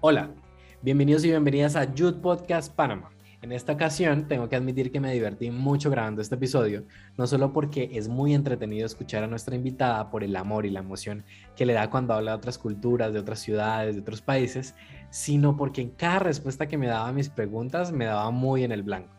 Hola, 0.00 0.30
bienvenidos 0.80 1.24
y 1.24 1.30
bienvenidas 1.30 1.74
a 1.74 1.92
Youth 1.92 2.20
Podcast 2.20 2.72
Panamá. 2.72 3.10
En 3.42 3.50
esta 3.50 3.72
ocasión 3.72 4.28
tengo 4.28 4.48
que 4.48 4.54
admitir 4.54 4.92
que 4.92 5.00
me 5.00 5.12
divertí 5.12 5.50
mucho 5.50 5.90
grabando 5.90 6.22
este 6.22 6.36
episodio, 6.36 6.84
no 7.16 7.26
solo 7.26 7.52
porque 7.52 7.90
es 7.92 8.06
muy 8.06 8.32
entretenido 8.32 8.86
escuchar 8.86 9.24
a 9.24 9.26
nuestra 9.26 9.56
invitada 9.56 10.08
por 10.08 10.22
el 10.22 10.36
amor 10.36 10.66
y 10.66 10.70
la 10.70 10.78
emoción 10.78 11.24
que 11.56 11.66
le 11.66 11.72
da 11.72 11.90
cuando 11.90 12.14
habla 12.14 12.30
de 12.30 12.36
otras 12.36 12.58
culturas, 12.58 13.12
de 13.12 13.18
otras 13.18 13.40
ciudades, 13.40 13.96
de 13.96 14.02
otros 14.02 14.22
países, 14.22 14.76
sino 15.10 15.56
porque 15.56 15.80
en 15.80 15.90
cada 15.90 16.20
respuesta 16.20 16.68
que 16.68 16.78
me 16.78 16.86
daba 16.86 17.08
a 17.08 17.12
mis 17.12 17.28
preguntas 17.28 17.90
me 17.90 18.04
daba 18.04 18.30
muy 18.30 18.62
en 18.62 18.70
el 18.70 18.84
blanco. 18.84 19.12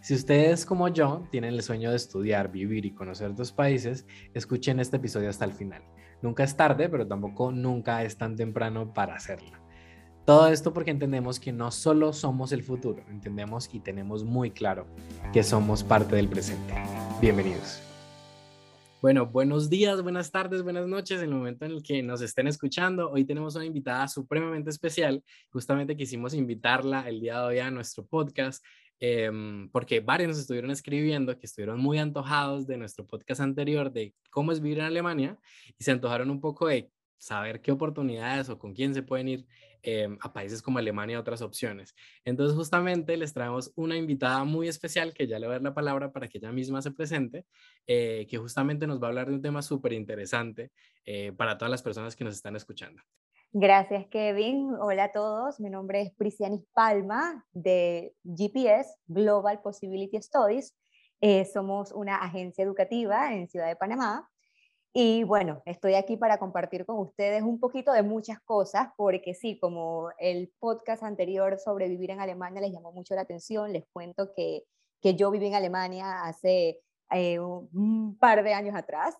Si 0.00 0.12
ustedes 0.12 0.66
como 0.66 0.88
yo 0.88 1.28
tienen 1.30 1.54
el 1.54 1.62
sueño 1.62 1.90
de 1.90 1.96
estudiar, 1.98 2.50
vivir 2.50 2.84
y 2.84 2.94
conocer 2.94 3.30
otros 3.30 3.52
países, 3.52 4.08
escuchen 4.34 4.80
este 4.80 4.96
episodio 4.96 5.30
hasta 5.30 5.44
el 5.44 5.52
final. 5.52 5.84
Nunca 6.20 6.42
es 6.42 6.56
tarde, 6.56 6.88
pero 6.88 7.06
tampoco 7.06 7.52
nunca 7.52 8.02
es 8.02 8.18
tan 8.18 8.34
temprano 8.34 8.92
para 8.92 9.14
hacerlo. 9.14 9.65
Todo 10.26 10.48
esto 10.48 10.72
porque 10.72 10.90
entendemos 10.90 11.38
que 11.38 11.52
no 11.52 11.70
solo 11.70 12.12
somos 12.12 12.50
el 12.50 12.64
futuro, 12.64 13.00
entendemos 13.08 13.70
y 13.72 13.78
tenemos 13.78 14.24
muy 14.24 14.50
claro 14.50 14.84
que 15.32 15.44
somos 15.44 15.84
parte 15.84 16.16
del 16.16 16.28
presente. 16.28 16.74
Bienvenidos. 17.20 17.80
Bueno, 19.00 19.26
buenos 19.26 19.70
días, 19.70 20.02
buenas 20.02 20.32
tardes, 20.32 20.64
buenas 20.64 20.88
noches, 20.88 21.18
en 21.18 21.28
el 21.28 21.34
momento 21.36 21.64
en 21.64 21.70
el 21.70 21.82
que 21.84 22.02
nos 22.02 22.22
estén 22.22 22.48
escuchando. 22.48 23.08
Hoy 23.08 23.24
tenemos 23.24 23.54
una 23.54 23.66
invitada 23.66 24.08
supremamente 24.08 24.68
especial. 24.68 25.22
Justamente 25.50 25.96
quisimos 25.96 26.34
invitarla 26.34 27.08
el 27.08 27.20
día 27.20 27.38
de 27.38 27.46
hoy 27.46 27.58
a 27.60 27.70
nuestro 27.70 28.04
podcast 28.04 28.64
em, 28.98 29.70
porque 29.70 30.00
varios 30.00 30.30
nos 30.30 30.38
estuvieron 30.38 30.72
escribiendo 30.72 31.38
que 31.38 31.46
estuvieron 31.46 31.78
muy 31.78 31.98
antojados 31.98 32.66
de 32.66 32.78
nuestro 32.78 33.06
podcast 33.06 33.42
anterior 33.42 33.92
de 33.92 34.12
cómo 34.30 34.50
es 34.50 34.60
vivir 34.60 34.80
en 34.80 34.86
Alemania 34.86 35.38
y 35.78 35.84
se 35.84 35.92
antojaron 35.92 36.30
un 36.30 36.40
poco 36.40 36.66
de 36.66 36.90
saber 37.18 37.60
qué 37.60 37.72
oportunidades 37.72 38.48
o 38.48 38.58
con 38.58 38.74
quién 38.74 38.94
se 38.94 39.02
pueden 39.02 39.28
ir 39.28 39.46
Em, 39.88 40.18
a 40.20 40.32
países 40.32 40.62
como 40.62 40.80
Alemania 40.80 41.20
otras 41.20 41.42
opciones. 41.42 41.94
Entonces, 42.24 42.56
justamente 42.56 43.16
les 43.16 43.32
traemos 43.32 43.72
una 43.76 43.96
invitada 43.96 44.42
muy 44.42 44.66
especial 44.66 45.14
que 45.14 45.28
ya 45.28 45.38
le 45.38 45.46
voy 45.46 45.52
a 45.54 45.58
dar 45.58 45.62
la 45.62 45.74
palabra 45.74 46.10
para 46.10 46.26
que 46.26 46.38
ella 46.38 46.50
misma 46.50 46.82
se 46.82 46.90
presente, 46.90 47.46
eh, 47.86 48.26
que 48.28 48.36
justamente 48.36 48.88
nos 48.88 49.00
va 49.00 49.06
a 49.06 49.10
hablar 49.10 49.28
de 49.28 49.34
un 49.34 49.42
tema 49.42 49.62
súper 49.62 49.92
interesante 49.92 50.72
eh, 51.04 51.30
para 51.30 51.56
todas 51.56 51.70
las 51.70 51.82
personas 51.82 52.16
que 52.16 52.24
nos 52.24 52.34
están 52.34 52.56
escuchando. 52.56 53.00
Gracias, 53.52 54.08
Kevin. 54.08 54.74
Hola 54.80 55.04
a 55.04 55.12
todos. 55.12 55.60
Mi 55.60 55.70
nombre 55.70 56.02
es 56.02 56.12
Priscianis 56.14 56.66
Palma 56.74 57.46
de 57.52 58.12
GPS, 58.24 58.90
Global 59.06 59.60
Possibility 59.62 60.20
Studies. 60.20 60.74
Eh, 61.20 61.44
somos 61.44 61.92
una 61.92 62.16
agencia 62.16 62.64
educativa 62.64 63.32
en 63.32 63.46
Ciudad 63.46 63.68
de 63.68 63.76
Panamá 63.76 64.28
y 64.98 65.24
bueno, 65.24 65.60
estoy 65.66 65.92
aquí 65.92 66.16
para 66.16 66.38
compartir 66.38 66.86
con 66.86 66.98
ustedes 66.98 67.42
un 67.42 67.60
poquito 67.60 67.92
de 67.92 68.02
muchas 68.02 68.40
cosas, 68.40 68.88
porque 68.96 69.34
sí, 69.34 69.58
como 69.58 70.08
el 70.18 70.50
podcast 70.58 71.02
anterior 71.02 71.58
sobre 71.58 71.86
vivir 71.86 72.12
en 72.12 72.20
Alemania 72.20 72.62
les 72.62 72.72
llamó 72.72 72.92
mucho 72.92 73.14
la 73.14 73.20
atención, 73.20 73.74
les 73.74 73.84
cuento 73.92 74.32
que, 74.34 74.62
que 75.02 75.14
yo 75.14 75.30
viví 75.30 75.48
en 75.48 75.54
Alemania 75.54 76.22
hace 76.22 76.80
eh, 77.10 77.38
un 77.38 78.16
par 78.18 78.42
de 78.42 78.54
años 78.54 78.74
atrás 78.74 79.14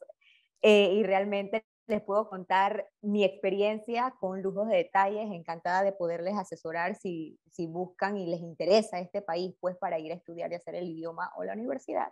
eh, 0.62 0.94
y 0.94 1.02
realmente 1.02 1.66
les 1.88 2.00
puedo 2.00 2.26
contar 2.30 2.88
mi 3.02 3.22
experiencia 3.22 4.14
con 4.18 4.40
lujos 4.40 4.68
de 4.68 4.76
detalles, 4.76 5.30
encantada 5.30 5.82
de 5.82 5.92
poderles 5.92 6.38
asesorar 6.38 6.94
si, 6.94 7.38
si 7.50 7.66
buscan 7.66 8.16
y 8.16 8.26
les 8.26 8.40
interesa 8.40 8.98
este 8.98 9.20
país, 9.20 9.54
pues 9.60 9.76
para 9.76 9.98
ir 9.98 10.10
a 10.12 10.14
estudiar 10.14 10.50
y 10.52 10.54
hacer 10.54 10.74
el 10.74 10.88
idioma 10.88 11.32
o 11.36 11.44
la 11.44 11.52
universidad 11.52 12.08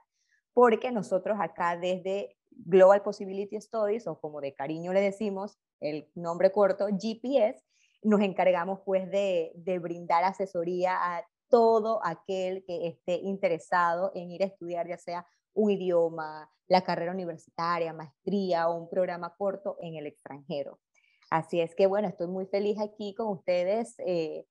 porque 0.54 0.92
nosotros 0.92 1.36
acá 1.40 1.76
desde 1.76 2.36
Global 2.50 3.02
Possibility 3.02 3.60
Studies, 3.60 4.06
o 4.06 4.20
como 4.20 4.40
de 4.40 4.54
cariño 4.54 4.92
le 4.92 5.00
decimos, 5.00 5.58
el 5.80 6.08
nombre 6.14 6.52
corto, 6.52 6.86
GPS, 6.86 7.62
nos 8.02 8.20
encargamos 8.20 8.80
pues 8.84 9.10
de, 9.10 9.52
brindar 9.82 10.24
asesoría 10.24 11.16
a 11.16 11.26
todo 11.48 12.00
aquel 12.04 12.64
que 12.66 12.86
esté 12.86 13.16
interesado 13.16 14.12
en 14.14 14.30
ir 14.30 14.42
a 14.42 14.46
estudiar, 14.46 14.88
ya 14.88 14.98
sea 14.98 15.26
un 15.52 15.70
idioma, 15.70 16.50
la 16.66 16.82
carrera 16.82 17.12
universitaria, 17.12 17.92
maestría 17.92 18.68
o 18.68 18.76
un 18.76 18.88
programa 18.88 19.34
corto 19.36 19.76
en 19.80 19.96
el 19.96 20.06
extranjero. 20.06 20.80
Así 21.30 21.60
es 21.60 21.74
que 21.74 21.86
bueno, 21.86 22.08
estoy 22.08 22.28
muy 22.28 22.46
feliz 22.46 22.78
aquí 22.80 23.14
con 23.14 23.28
ustedes, 23.28 23.94
eh, 23.98 24.46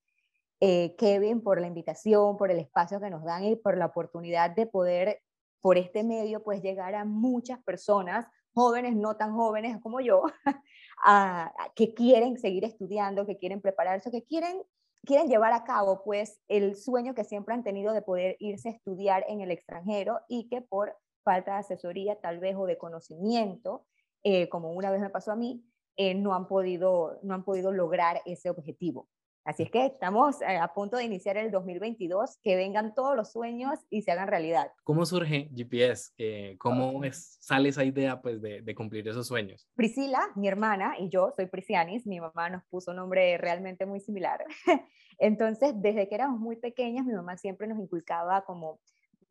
eh, 0.60 0.94
Kevin, 0.96 1.42
por 1.42 1.60
la 1.60 1.66
invitación, 1.66 2.36
por 2.36 2.50
el 2.50 2.58
espacio 2.58 3.00
que 3.00 3.10
nos 3.10 3.24
dan 3.24 3.44
y 3.44 3.56
por 3.56 3.76
la 3.76 3.86
oportunidad 3.86 4.50
de 4.50 4.66
poder 4.66 5.20
por 5.64 5.78
este 5.78 6.04
medio 6.04 6.42
pues 6.42 6.60
llegar 6.60 6.94
a 6.94 7.06
muchas 7.06 7.58
personas, 7.62 8.26
jóvenes, 8.52 8.96
no 8.96 9.16
tan 9.16 9.32
jóvenes 9.32 9.80
como 9.80 9.98
yo, 10.02 10.24
que 11.74 11.94
quieren 11.94 12.36
seguir 12.36 12.66
estudiando, 12.66 13.24
que 13.24 13.38
quieren 13.38 13.62
prepararse, 13.62 14.10
que 14.10 14.24
quieren, 14.24 14.62
quieren 15.06 15.26
llevar 15.26 15.54
a 15.54 15.64
cabo 15.64 16.02
pues 16.04 16.38
el 16.48 16.76
sueño 16.76 17.14
que 17.14 17.24
siempre 17.24 17.54
han 17.54 17.64
tenido 17.64 17.94
de 17.94 18.02
poder 18.02 18.36
irse 18.40 18.68
a 18.68 18.72
estudiar 18.72 19.24
en 19.26 19.40
el 19.40 19.50
extranjero 19.50 20.20
y 20.28 20.50
que 20.50 20.60
por 20.60 20.98
falta 21.22 21.52
de 21.52 21.60
asesoría 21.60 22.20
tal 22.20 22.40
vez 22.40 22.56
o 22.58 22.66
de 22.66 22.76
conocimiento, 22.76 23.86
eh, 24.22 24.50
como 24.50 24.70
una 24.70 24.90
vez 24.90 25.00
me 25.00 25.08
pasó 25.08 25.32
a 25.32 25.36
mí, 25.36 25.64
eh, 25.96 26.14
no, 26.14 26.34
han 26.34 26.46
podido, 26.46 27.18
no 27.22 27.32
han 27.32 27.42
podido 27.42 27.72
lograr 27.72 28.20
ese 28.26 28.50
objetivo. 28.50 29.08
Así 29.44 29.64
es 29.64 29.70
que 29.70 29.84
estamos 29.84 30.40
eh, 30.40 30.56
a 30.56 30.72
punto 30.72 30.96
de 30.96 31.04
iniciar 31.04 31.36
el 31.36 31.50
2022, 31.50 32.38
que 32.42 32.56
vengan 32.56 32.94
todos 32.94 33.14
los 33.14 33.30
sueños 33.30 33.78
y 33.90 34.00
se 34.00 34.10
hagan 34.10 34.26
realidad. 34.28 34.72
¿Cómo 34.84 35.04
surge 35.04 35.50
GPS? 35.54 36.12
Eh, 36.16 36.56
¿Cómo 36.58 37.02
sale 37.12 37.68
esa 37.68 37.84
idea 37.84 38.22
pues, 38.22 38.40
de, 38.40 38.74
cumplir 38.74 39.06
esos 39.06 39.26
sueños? 39.26 39.68
Priscila, 39.74 40.20
mi 40.34 40.48
hermana, 40.48 40.94
y 40.98 41.10
yo 41.10 41.30
soy 41.36 41.46
Priscianis, 41.46 42.06
mi 42.06 42.20
mamá 42.20 42.48
nos 42.48 42.64
puso 42.64 42.92
un 42.92 42.96
nombre 42.96 43.36
realmente 43.36 43.84
muy 43.84 44.00
similar. 44.00 44.42
Entonces, 45.18 45.74
desde 45.76 46.08
que 46.08 46.14
éramos 46.14 46.40
muy 46.40 46.56
pequeñas, 46.56 47.04
mi 47.04 47.12
mamá 47.12 47.36
siempre 47.36 47.66
nos 47.66 47.78
inculcaba 47.78 48.46
como 48.46 48.80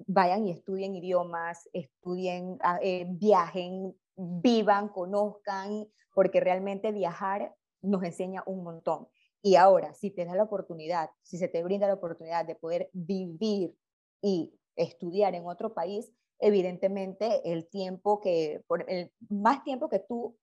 vayan 0.05 0.45
y 0.45 0.51
estudien 0.51 0.95
idiomas, 0.95 1.67
estudien, 1.73 2.57
ah, 2.61 2.77
eh, 2.83 3.07
viajen, 3.09 3.95
vivan, 4.15 4.89
conozcan, 4.89 5.87
porque 6.13 6.39
realmente 6.39 6.91
viajar 6.91 7.55
nos 7.81 8.03
enseña 8.03 8.43
un 8.45 8.63
montón. 8.63 9.07
Y 9.45 9.57
ahora, 9.57 9.93
si 9.93 10.09
da 10.09 10.35
la 10.35 10.43
oportunidad, 10.43 11.09
si 11.21 11.37
se 11.37 11.49
te 11.49 11.63
brinda 11.63 11.85
la 11.85 11.95
oportunidad 11.95 12.45
de 12.45 12.55
poder 12.55 12.89
vivir 12.93 13.75
y 14.21 14.57
estudiar 14.77 15.35
en 15.35 15.45
otro 15.45 15.73
país, 15.73 16.13
evidentemente 16.39 17.51
el 17.51 17.67
tiempo 17.67 18.21
que, 18.21 18.63
por 18.67 18.89
el 18.89 19.11
más 19.29 19.63
tiempo 19.65 19.89
que 19.89 19.99
tú 19.99 20.37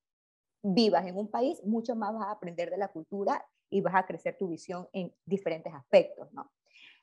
vivas 0.61 1.07
en 1.07 1.17
un 1.17 1.29
país, 1.31 1.59
mucho 1.65 1.95
más 1.95 2.13
vas 2.13 2.27
a 2.27 2.31
aprender 2.31 2.69
de 2.69 2.77
la 2.77 2.89
cultura 2.89 3.43
y 3.71 3.81
vas 3.81 3.95
a 3.95 4.05
crecer 4.05 4.37
tu 4.37 4.47
visión 4.47 4.87
en 4.93 5.11
diferentes 5.25 5.73
aspectos, 5.73 6.31
¿no? 6.31 6.51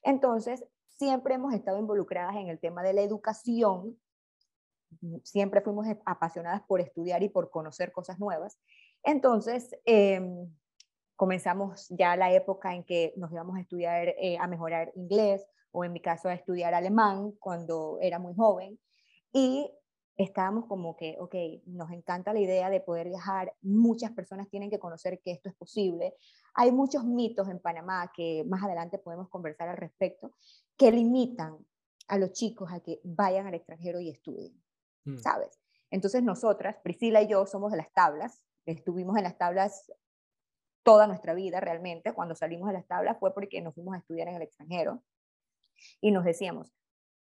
Entonces, 0.03 0.65
siempre 0.87 1.35
hemos 1.35 1.53
estado 1.53 1.81
involucradas 1.81 2.37
en 2.37 2.49
el 2.49 2.61
tema 2.61 2.85
de 2.85 2.93
la 2.93 3.03
educación, 3.03 3.99
siempre 5.25 5.63
fuimos 5.63 5.87
apasionadas 6.07 6.63
por 6.63 6.81
estudiar 6.81 7.25
y 7.25 7.29
por 7.29 7.51
conocer 7.51 7.91
cosas 7.91 8.21
nuevas. 8.21 8.61
Entonces, 9.03 9.75
eh, 9.85 10.21
comenzamos 11.19 11.89
ya 11.89 12.15
la 12.15 12.33
época 12.33 12.77
en 12.77 12.85
que 12.85 13.13
nos 13.17 13.33
íbamos 13.33 13.57
a 13.57 13.61
estudiar, 13.61 14.15
eh, 14.21 14.39
a 14.39 14.47
mejorar 14.47 14.93
inglés, 14.95 15.45
o 15.73 15.85
en 15.85 15.93
mi 15.93 16.01
caso 16.01 16.29
a 16.29 16.35
estudiar 16.35 16.75
alemán 16.75 17.33
cuando 17.41 17.99
era 18.01 18.21
muy 18.21 18.37
joven. 18.37 18.79
Y 19.33 19.69
estábamos 20.17 20.67
como 20.67 20.97
que, 20.97 21.17
ok, 21.19 21.35
nos 21.67 21.91
encanta 21.91 22.33
la 22.33 22.39
idea 22.39 22.71
de 22.71 22.81
poder 22.81 23.09
viajar, 23.09 23.53
muchas 23.63 24.13
personas 24.13 24.49
tienen 24.49 24.71
que 24.71 24.79
conocer 24.79 25.21
que 25.21 25.33
esto 25.33 25.49
es 25.49 25.57
posible. 25.57 26.15
Hay 26.55 26.71
muchos 26.71 27.03
mitos 27.05 27.49
en 27.49 27.59
Panamá 27.59 28.13
que 28.15 28.45
más 28.47 28.63
adelante 28.63 28.99
podemos 28.99 29.29
conversar 29.29 29.69
al 29.69 29.77
respecto, 29.77 30.37
que 30.77 30.93
limitan 30.93 31.59
a 32.07 32.17
los 32.17 32.33
chicos 32.33 32.71
a 32.73 32.79
que 32.79 33.01
vayan 33.03 33.49
al 33.49 33.55
extranjero 33.55 33.99
y 33.99 34.11
estudien, 34.11 34.55
mm. 35.05 35.17
¿sabes? 35.17 35.59
Entonces 35.91 36.23
nosotras, 36.23 36.77
Priscila 36.81 37.23
y 37.23 37.27
yo, 37.27 37.45
somos 37.45 37.73
de 37.73 37.79
las 37.79 37.93
tablas, 37.93 38.41
estuvimos 38.67 39.17
en 39.17 39.25
las 39.25 39.37
tablas 39.37 39.93
toda 40.89 41.07
nuestra 41.07 41.35
vida 41.35 41.61
realmente, 41.61 42.15
cuando 42.15 42.35
salimos 42.35 42.69
de 42.69 42.73
las 42.73 42.87
tablas, 42.87 43.19
fue 43.21 43.35
porque 43.35 43.61
nos 43.61 43.75
fuimos 43.75 43.95
a 43.95 43.99
estudiar 43.99 44.27
en 44.29 44.37
el 44.37 44.41
extranjero 44.41 45.03
y 46.01 46.13
nos 46.13 46.25
decíamos, 46.25 46.73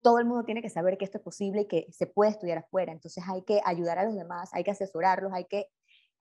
todo 0.01 0.21
el 0.21 0.27
mundo 0.27 0.45
tiene 0.45 0.63
que 0.63 0.71
saber 0.71 0.97
que 0.97 1.05
esto 1.05 1.19
es 1.19 1.25
posible 1.25 1.63
y 1.63 1.67
que 1.67 1.89
se 1.91 2.07
puede 2.07 2.31
estudiar 2.31 2.59
afuera, 2.59 2.93
entonces 2.93 3.25
hay 3.27 3.43
que 3.43 3.61
ayudar 3.65 3.99
a 3.99 4.05
los 4.05 4.15
demás, 4.15 4.51
hay 4.53 4.63
que 4.63 4.71
asesorarlos, 4.71 5.33
hay 5.33 5.47
que, 5.47 5.67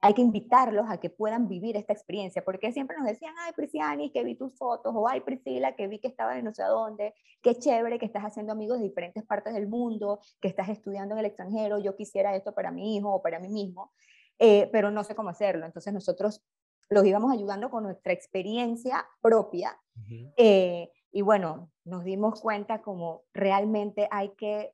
hay 0.01 0.15
que 0.15 0.23
invitarlos 0.23 0.87
a 0.89 0.99
que 0.99 1.11
puedan 1.11 1.47
vivir 1.47 1.77
esta 1.77 1.93
experiencia, 1.93 2.43
porque 2.43 2.71
siempre 2.71 2.97
nos 2.97 3.05
decían, 3.05 3.35
ay 3.37 3.53
Prisciani, 3.55 4.11
que 4.11 4.23
vi 4.23 4.33
tus 4.33 4.57
fotos, 4.57 4.91
o 4.95 5.07
ay 5.07 5.21
Priscila, 5.21 5.75
que 5.75 5.87
vi 5.87 5.99
que 5.99 6.07
estabas 6.07 6.37
en 6.37 6.45
no 6.45 6.55
sé 6.55 6.63
dónde, 6.63 7.13
qué 7.43 7.53
chévere 7.53 7.99
que 7.99 8.07
estás 8.07 8.23
haciendo 8.23 8.53
amigos 8.53 8.79
de 8.79 8.85
diferentes 8.85 9.23
partes 9.23 9.53
del 9.53 9.67
mundo, 9.67 10.21
que 10.41 10.47
estás 10.47 10.69
estudiando 10.69 11.13
en 11.13 11.19
el 11.19 11.25
extranjero, 11.27 11.77
yo 11.77 11.95
quisiera 11.95 12.35
esto 12.35 12.55
para 12.55 12.71
mi 12.71 12.97
hijo 12.97 13.13
o 13.13 13.21
para 13.21 13.37
mí 13.37 13.49
mismo, 13.49 13.91
eh, 14.39 14.69
pero 14.71 14.89
no 14.89 15.03
sé 15.03 15.13
cómo 15.13 15.29
hacerlo. 15.29 15.67
Entonces 15.67 15.93
nosotros 15.93 16.43
los 16.89 17.05
íbamos 17.05 17.31
ayudando 17.31 17.69
con 17.69 17.83
nuestra 17.83 18.13
experiencia 18.13 19.05
propia. 19.21 19.79
Eh, 20.37 20.89
y 21.11 21.21
bueno, 21.21 21.71
nos 21.85 22.03
dimos 22.03 22.39
cuenta 22.39 22.81
como 22.81 23.23
realmente 23.33 24.07
hay 24.11 24.29
que 24.35 24.73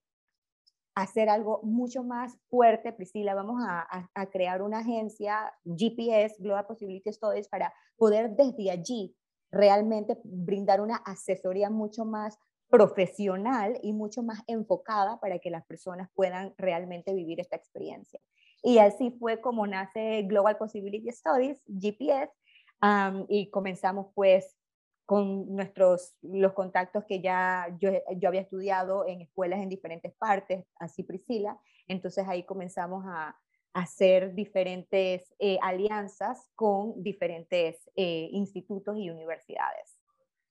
hacer 0.95 1.29
algo 1.29 1.61
mucho 1.63 2.03
más 2.03 2.37
fuerte, 2.49 2.93
Priscila, 2.93 3.33
vamos 3.33 3.63
a, 3.65 4.09
crear 4.31 4.61
una 4.61 4.79
agencia 4.79 5.51
GPS, 5.65 6.35
Global 6.39 6.65
Possibility 6.67 7.11
Studies, 7.11 7.47
para 7.47 7.73
poder 7.95 8.35
desde 8.35 8.69
allí 8.69 9.15
realmente 9.51 10.19
brindar 10.23 10.81
una 10.81 10.97
asesoría 10.97 11.69
mucho 11.69 12.05
más 12.05 12.37
profesional 12.69 13.77
y 13.81 13.93
mucho 13.93 14.23
más 14.23 14.39
enfocada 14.47 15.19
para 15.19 15.39
que 15.39 15.51
las 15.51 15.65
personas 15.65 16.09
puedan 16.13 16.53
realmente 16.57 17.13
vivir 17.13 17.39
esta 17.39 17.55
experiencia. 17.55 18.19
Y 18.63 18.77
así 18.77 19.11
fue 19.19 19.41
como 19.41 19.67
nace 19.67 20.23
Global 20.23 20.57
Possibility 20.57 21.11
Studies, 21.11 21.61
GPS, 21.67 22.31
y 23.27 23.49
comenzamos 23.49 24.07
pues 24.15 24.57
con 25.05 25.53
nuestros, 25.53 26.15
los 26.21 26.53
contactos 26.53 27.03
que 27.05 27.21
ya 27.21 27.67
yo, 27.79 27.91
yo, 28.17 28.29
había 28.29 28.41
estudiado 28.41 29.05
en 29.05 29.21
escuelas 29.21 29.59
en 29.59 29.69
diferentes 29.69 30.13
partes, 30.13 30.65
así 30.79 31.03
Priscila, 31.03 31.59
entonces 31.87 32.25
ahí 32.27 32.43
comenzamos 32.45 33.03
a, 33.05 33.37
hacer 33.75 34.35
diferentes 34.35 35.33
eh, 35.39 35.57
alianzas 35.61 36.47
con 36.55 37.01
diferentes 37.01 37.89
eh, 37.95 38.29
institutos 38.31 38.95
y 38.99 39.09
universidades. 39.09 39.97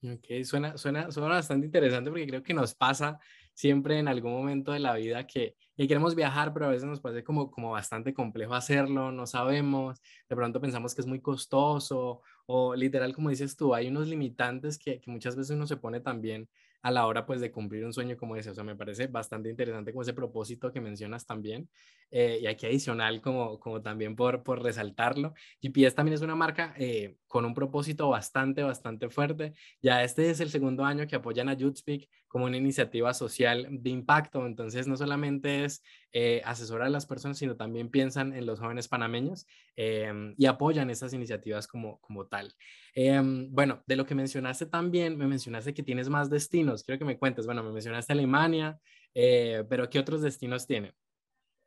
Ok, 0.02 0.42
suena, 0.42 0.76
suena, 0.76 1.08
suena 1.12 1.28
bastante 1.28 1.66
interesante 1.66 2.10
porque 2.10 2.26
creo 2.26 2.42
que 2.42 2.52
nos 2.52 2.74
pasa 2.74 3.20
siempre 3.54 3.98
en 3.98 4.08
algún 4.08 4.32
momento 4.32 4.72
de 4.72 4.80
la 4.80 4.94
vida 4.94 5.26
que, 5.26 5.56
que, 5.76 5.88
queremos 5.88 6.14
viajar, 6.14 6.52
pero 6.52 6.66
a 6.66 6.70
veces 6.70 6.88
nos 6.88 7.00
parece 7.00 7.24
como, 7.24 7.50
como 7.50 7.70
bastante 7.70 8.14
complejo 8.14 8.54
hacerlo, 8.54 9.12
no 9.12 9.26
sabemos, 9.26 10.00
de 10.28 10.36
pronto 10.36 10.60
pensamos 10.60 10.94
que 10.94 11.02
es 11.02 11.06
muy 11.06 11.20
costoso 11.20 12.22
o 12.46 12.74
literal, 12.74 13.14
como 13.14 13.30
dices 13.30 13.56
tú, 13.56 13.74
hay 13.74 13.88
unos 13.88 14.08
limitantes 14.08 14.78
que, 14.78 15.00
que 15.00 15.10
muchas 15.10 15.36
veces 15.36 15.54
uno 15.56 15.66
se 15.66 15.76
pone 15.76 16.00
también 16.00 16.48
a 16.82 16.90
la 16.90 17.06
hora 17.06 17.24
pues 17.24 17.40
de 17.40 17.52
cumplir 17.52 17.84
un 17.84 17.92
sueño 17.92 18.16
como 18.16 18.36
ese. 18.36 18.50
O 18.50 18.54
sea, 18.54 18.64
me 18.64 18.76
parece 18.76 19.06
bastante 19.06 19.48
interesante 19.48 19.92
como 19.92 20.02
ese 20.02 20.12
propósito 20.12 20.72
que 20.72 20.80
mencionas 20.80 21.26
también. 21.26 21.68
Eh, 22.10 22.40
y 22.42 22.46
aquí 22.46 22.66
adicional 22.66 23.22
como, 23.22 23.58
como 23.60 23.80
también 23.80 24.16
por, 24.16 24.42
por 24.42 24.62
resaltarlo. 24.62 25.34
GPS 25.60 25.94
también 25.96 26.14
es 26.14 26.22
una 26.22 26.34
marca 26.34 26.74
eh, 26.76 27.16
con 27.26 27.44
un 27.44 27.54
propósito 27.54 28.08
bastante, 28.08 28.62
bastante 28.62 29.08
fuerte. 29.08 29.54
Ya 29.80 30.02
este 30.02 30.28
es 30.30 30.40
el 30.40 30.50
segundo 30.50 30.84
año 30.84 31.06
que 31.06 31.16
apoyan 31.16 31.48
a 31.48 31.54
YouthSpeak 31.54 32.08
como 32.32 32.46
una 32.46 32.56
iniciativa 32.56 33.12
social 33.12 33.68
de 33.70 33.90
impacto. 33.90 34.46
Entonces, 34.46 34.88
no 34.88 34.96
solamente 34.96 35.64
es 35.64 35.82
eh, 36.12 36.40
asesorar 36.46 36.86
a 36.86 36.90
las 36.90 37.04
personas, 37.04 37.36
sino 37.36 37.56
también 37.56 37.90
piensan 37.90 38.32
en 38.32 38.46
los 38.46 38.58
jóvenes 38.58 38.88
panameños 38.88 39.46
em, 39.76 40.34
y 40.38 40.46
apoyan 40.46 40.88
esas 40.88 41.12
iniciativas 41.12 41.66
como, 41.66 42.00
como 42.00 42.26
tal. 42.26 42.54
Em, 42.94 43.50
bueno, 43.50 43.82
de 43.86 43.96
lo 43.96 44.06
que 44.06 44.14
mencionaste 44.14 44.64
también, 44.64 45.18
me 45.18 45.26
mencionaste 45.26 45.74
que 45.74 45.82
tienes 45.82 46.08
más 46.08 46.30
destinos. 46.30 46.71
Quiero 46.80 46.98
que 46.98 47.04
me 47.04 47.18
cuentes. 47.18 47.44
Bueno, 47.44 47.62
me 47.62 47.72
mencionaste 47.72 48.12
Alemania, 48.12 48.78
eh, 49.14 49.64
pero 49.68 49.90
¿qué 49.90 49.98
otros 49.98 50.22
destinos 50.22 50.66
tienen? 50.66 50.94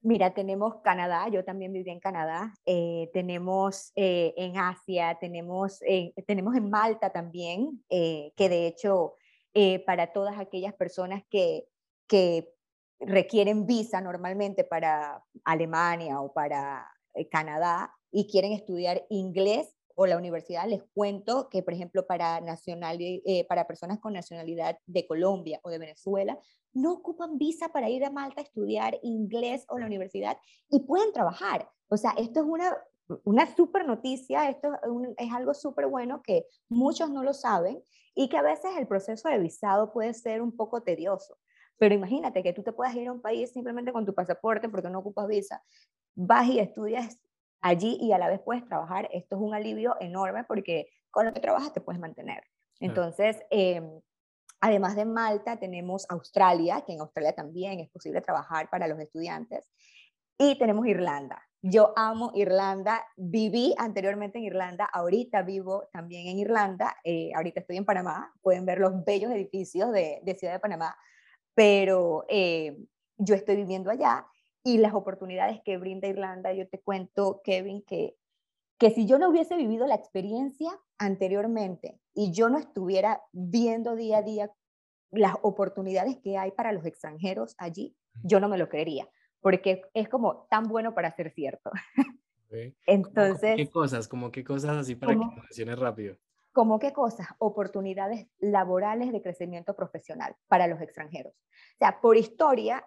Mira, 0.01 0.33
tenemos 0.33 0.81
Canadá, 0.83 1.27
yo 1.29 1.43
también 1.43 1.73
viví 1.73 1.89
en 1.89 1.99
Canadá, 1.99 2.53
eh, 2.65 3.09
tenemos 3.11 3.91
eh, 3.95 4.33
en 4.37 4.57
Asia, 4.57 5.17
tenemos, 5.19 5.79
tenemos 6.27 6.55
en 6.55 6.69
Malta 6.69 7.11
también, 7.11 7.83
que 7.89 8.33
de 8.37 8.67
hecho 8.67 9.15
para 9.85 10.13
todas 10.13 10.37
aquellas 10.37 10.73
personas 10.75 11.23
que, 11.29 11.65
que 12.07 12.53
requieren 12.99 13.65
visa 13.65 13.99
normalmente 13.99 14.63
para 14.63 15.23
Alemania 15.43 16.21
o 16.21 16.33
para 16.33 16.87
Canadá 17.31 17.91
y 18.11 18.27
quieren 18.27 18.51
estudiar 18.51 19.05
inglés, 19.09 19.74
o 19.95 20.05
la 20.05 20.17
universidad, 20.17 20.67
les 20.67 20.83
cuento 20.93 21.49
que, 21.49 21.63
por 21.63 21.73
ejemplo, 21.73 22.05
para, 22.05 22.41
nacional, 22.41 22.97
eh, 22.99 23.45
para 23.47 23.65
personas 23.65 23.99
con 23.99 24.13
nacionalidad 24.13 24.77
de 24.85 25.07
Colombia 25.07 25.59
o 25.63 25.69
de 25.69 25.79
Venezuela, 25.79 26.37
no 26.73 26.93
ocupan 26.93 27.37
visa 27.37 27.69
para 27.69 27.89
ir 27.89 28.03
a 28.03 28.11
Malta 28.11 28.41
a 28.41 28.43
estudiar 28.43 28.99
inglés 29.01 29.65
o 29.69 29.79
la 29.79 29.85
universidad 29.85 30.37
y 30.69 30.81
pueden 30.81 31.13
trabajar. 31.13 31.69
O 31.87 31.97
sea, 31.97 32.11
esto 32.17 32.41
es 32.41 32.45
una, 32.45 32.77
una 33.23 33.55
super 33.55 33.87
noticia, 33.87 34.49
esto 34.49 34.73
es 35.17 35.31
algo 35.31 35.53
súper 35.53 35.87
bueno 35.87 36.21
que 36.21 36.45
muchos 36.67 37.09
no 37.09 37.23
lo 37.23 37.33
saben 37.33 37.81
y 38.13 38.27
que 38.27 38.37
a 38.37 38.41
veces 38.41 38.71
el 38.77 38.87
proceso 38.87 39.29
de 39.29 39.39
visado 39.39 39.93
puede 39.93 40.13
ser 40.13 40.41
un 40.41 40.55
poco 40.55 40.83
tedioso. 40.83 41.37
Pero 41.77 41.95
imagínate 41.95 42.43
que 42.43 42.53
tú 42.53 42.63
te 42.63 42.73
puedas 42.73 42.95
ir 42.95 43.07
a 43.07 43.13
un 43.13 43.21
país 43.21 43.51
simplemente 43.51 43.91
con 43.91 44.05
tu 44.05 44.13
pasaporte 44.13 44.69
porque 44.69 44.89
no 44.89 44.99
ocupas 44.99 45.27
visa, 45.27 45.63
vas 46.15 46.47
y 46.47 46.59
estudias 46.59 47.19
allí 47.65 47.97
y 47.99 48.11
a 48.11 48.19
la 48.19 48.29
vez 48.29 48.39
puedes 48.41 48.63
trabajar. 48.65 49.09
Esto 49.11 49.35
es 49.35 49.41
un 49.41 49.55
alivio 49.55 49.95
enorme 49.99 50.43
porque 50.43 50.87
con 51.09 51.25
lo 51.25 51.33
que 51.33 51.39
trabajas 51.39 51.73
te 51.73 51.81
puedes 51.81 51.99
mantener. 51.99 52.43
Entonces, 52.79 53.41
em, 53.49 54.01
además 54.61 54.95
de 54.95 55.05
Malta, 55.05 55.57
tenemos 55.57 56.05
Australia, 56.09 56.83
que 56.85 56.93
en 56.93 57.01
Australia 57.01 57.33
también 57.33 57.79
es 57.79 57.89
posible 57.89 58.21
trabajar 58.21 58.69
para 58.69 58.87
los 58.87 58.99
estudiantes. 58.99 59.67
Y 60.37 60.59
tenemos 60.59 60.85
Irlanda. 60.85 61.41
Yo 61.63 61.93
amo 61.95 62.31
Irlanda, 62.35 63.03
viví 63.17 63.73
anteriormente 63.79 64.37
en 64.37 64.43
Irlanda, 64.43 64.85
ahorita 64.85 65.41
vivo 65.41 65.89
también 65.91 66.27
en 66.27 66.37
Irlanda, 66.37 66.95
eh, 67.03 67.31
ahorita 67.33 67.61
estoy 67.61 67.77
en 67.77 67.85
Panamá, 67.85 68.31
pueden 68.41 68.67
ver 68.67 68.77
los 68.77 69.03
bellos 69.03 69.31
edificios 69.31 69.91
de, 69.91 70.21
Ciudad 70.37 70.53
de 70.53 70.59
Panamá, 70.59 70.95
pero 71.55 72.25
eh, 72.29 72.77
yo 73.17 73.33
estoy 73.33 73.55
viviendo 73.55 73.89
allá 73.89 74.27
y 74.65 74.79
las 74.79 74.95
oportunidades 74.95 75.61
que 75.63 75.77
brinda 75.77 76.07
Irlanda. 76.07 76.51
Yo 76.51 76.67
te 76.67 76.81
cuento, 76.81 77.39
Kevin, 77.43 77.83
que, 77.83 78.17
que 78.79 78.89
si 78.89 79.05
yo 79.05 79.19
no 79.19 79.29
hubiese 79.29 79.55
vivido 79.55 79.85
la 79.85 79.93
experiencia 79.93 80.71
anteriormente 80.97 81.99
y 82.15 82.31
yo 82.31 82.49
no 82.49 82.57
estuviera 82.57 83.21
viendo 83.31 83.95
día 83.95 84.17
a 84.17 84.21
día 84.23 84.51
las 85.11 85.35
oportunidades 85.43 86.17
que 86.17 86.37
hay 86.37 86.51
para 86.51 86.73
los 86.73 86.83
extranjeros 86.83 87.55
allí, 87.59 87.95
yo 88.23 88.39
no 88.39 88.49
me 88.49 88.57
lo 88.57 88.67
creería, 88.67 89.07
porque 89.39 89.83
es 89.93 90.09
como 90.09 90.47
tan 90.49 90.63
bueno 90.67 90.95
para 90.95 91.15
ser 91.15 91.31
cierto. 91.31 91.69
Entonces, 92.87 93.55
¿qué 93.57 93.69
cosas? 93.69 94.07
Como 94.07 94.31
qué 94.31 94.43
cosas 94.43 94.77
así 94.77 94.95
para 94.95 95.13
que 95.13 95.19
que 95.19 95.41
menciones 95.41 95.77
rápido? 95.77 96.17
¿Cómo 96.53 96.79
qué 96.79 96.91
cosas? 96.91 97.27
Oportunidades 97.37 98.27
laborales 98.39 99.11
de 99.11 99.21
crecimiento 99.21 99.75
profesional 99.75 100.35
para 100.47 100.67
los 100.67 100.81
extranjeros. 100.81 101.33
O 101.33 101.77
sea, 101.77 101.99
por 102.01 102.17
historia, 102.17 102.83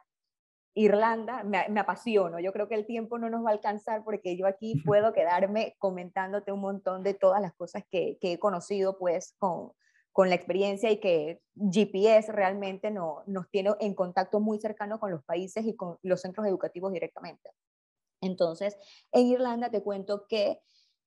Irlanda, 0.79 1.43
me, 1.43 1.69
me, 1.71 1.81
apasiono. 1.81 2.39
Yo 2.39 2.53
creo 2.53 2.69
que 2.69 2.77
el 2.77 2.87
tiempo 2.87 3.19
no 3.19 3.29
nos 3.29 3.45
va 3.45 3.51
a 3.51 3.53
alcanzar 3.53 4.05
porque 4.05 4.37
yo 4.37 4.47
aquí 4.47 4.81
puedo 4.87 5.13
quedarme 5.13 5.75
comentándote 5.79 6.53
un 6.53 6.61
montón 6.61 7.03
de 7.03 7.15
todas 7.15 7.43
las 7.43 7.53
cosas 7.55 7.83
que, 7.91 8.17
he 8.21 8.39
conocido 8.39 8.97
pues 8.97 9.35
con, 9.39 9.73
con, 10.13 10.29
la 10.29 10.37
experiencia 10.37 10.89
y 10.93 11.01
que 11.01 11.43
GPS 11.57 12.31
realmente 12.31 12.93
no, 12.93 13.25
nos 13.27 13.51
tiene 13.51 13.71
en 13.81 13.95
contacto 13.95 14.39
muy 14.39 14.61
cercano 14.61 15.01
con 15.01 15.11
los 15.11 15.25
países 15.25 15.67
y 15.67 15.75
con 15.75 15.99
los 16.03 16.21
centros 16.21 16.47
educativos 16.47 16.93
directamente. 16.93 17.51
Entonces, 18.21 18.77
en 19.11 19.27
Irlanda 19.27 19.71
te 19.71 19.83
cuento 19.83 20.29
que 20.29 20.61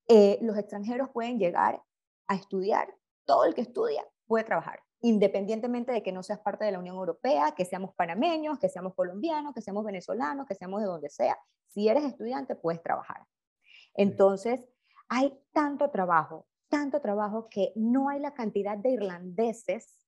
eh, 0.06 0.38
los 0.42 0.58
extranjeros 0.58 1.08
pueden 1.08 1.38
llegar 1.38 1.82
a 2.26 2.34
estudiar, 2.34 2.94
todo 3.24 3.46
el 3.46 3.54
que 3.54 3.62
estudia 3.62 4.06
puede 4.26 4.44
trabajar 4.44 4.80
independientemente 5.02 5.92
de 5.92 6.02
que 6.02 6.12
no 6.12 6.22
seas 6.22 6.38
parte 6.38 6.64
de 6.64 6.72
la 6.72 6.78
Unión 6.78 6.96
Europea, 6.96 7.52
que 7.56 7.64
seamos 7.64 7.94
panameños, 7.94 8.58
que 8.58 8.68
seamos 8.68 8.94
colombianos, 8.94 9.52
que 9.52 9.60
seamos 9.60 9.84
venezolanos, 9.84 10.46
que 10.46 10.54
seamos 10.54 10.80
de 10.80 10.86
donde 10.86 11.10
sea. 11.10 11.36
Si 11.66 11.88
eres 11.88 12.04
estudiante, 12.04 12.54
puedes 12.54 12.82
trabajar. 12.82 13.26
Entonces, 13.94 14.60
hay 15.08 15.36
tanto 15.52 15.90
trabajo, 15.90 16.46
tanto 16.68 17.00
trabajo 17.00 17.48
que 17.50 17.72
no 17.74 18.08
hay 18.08 18.20
la 18.20 18.32
cantidad 18.32 18.78
de 18.78 18.90
irlandeses 18.90 19.98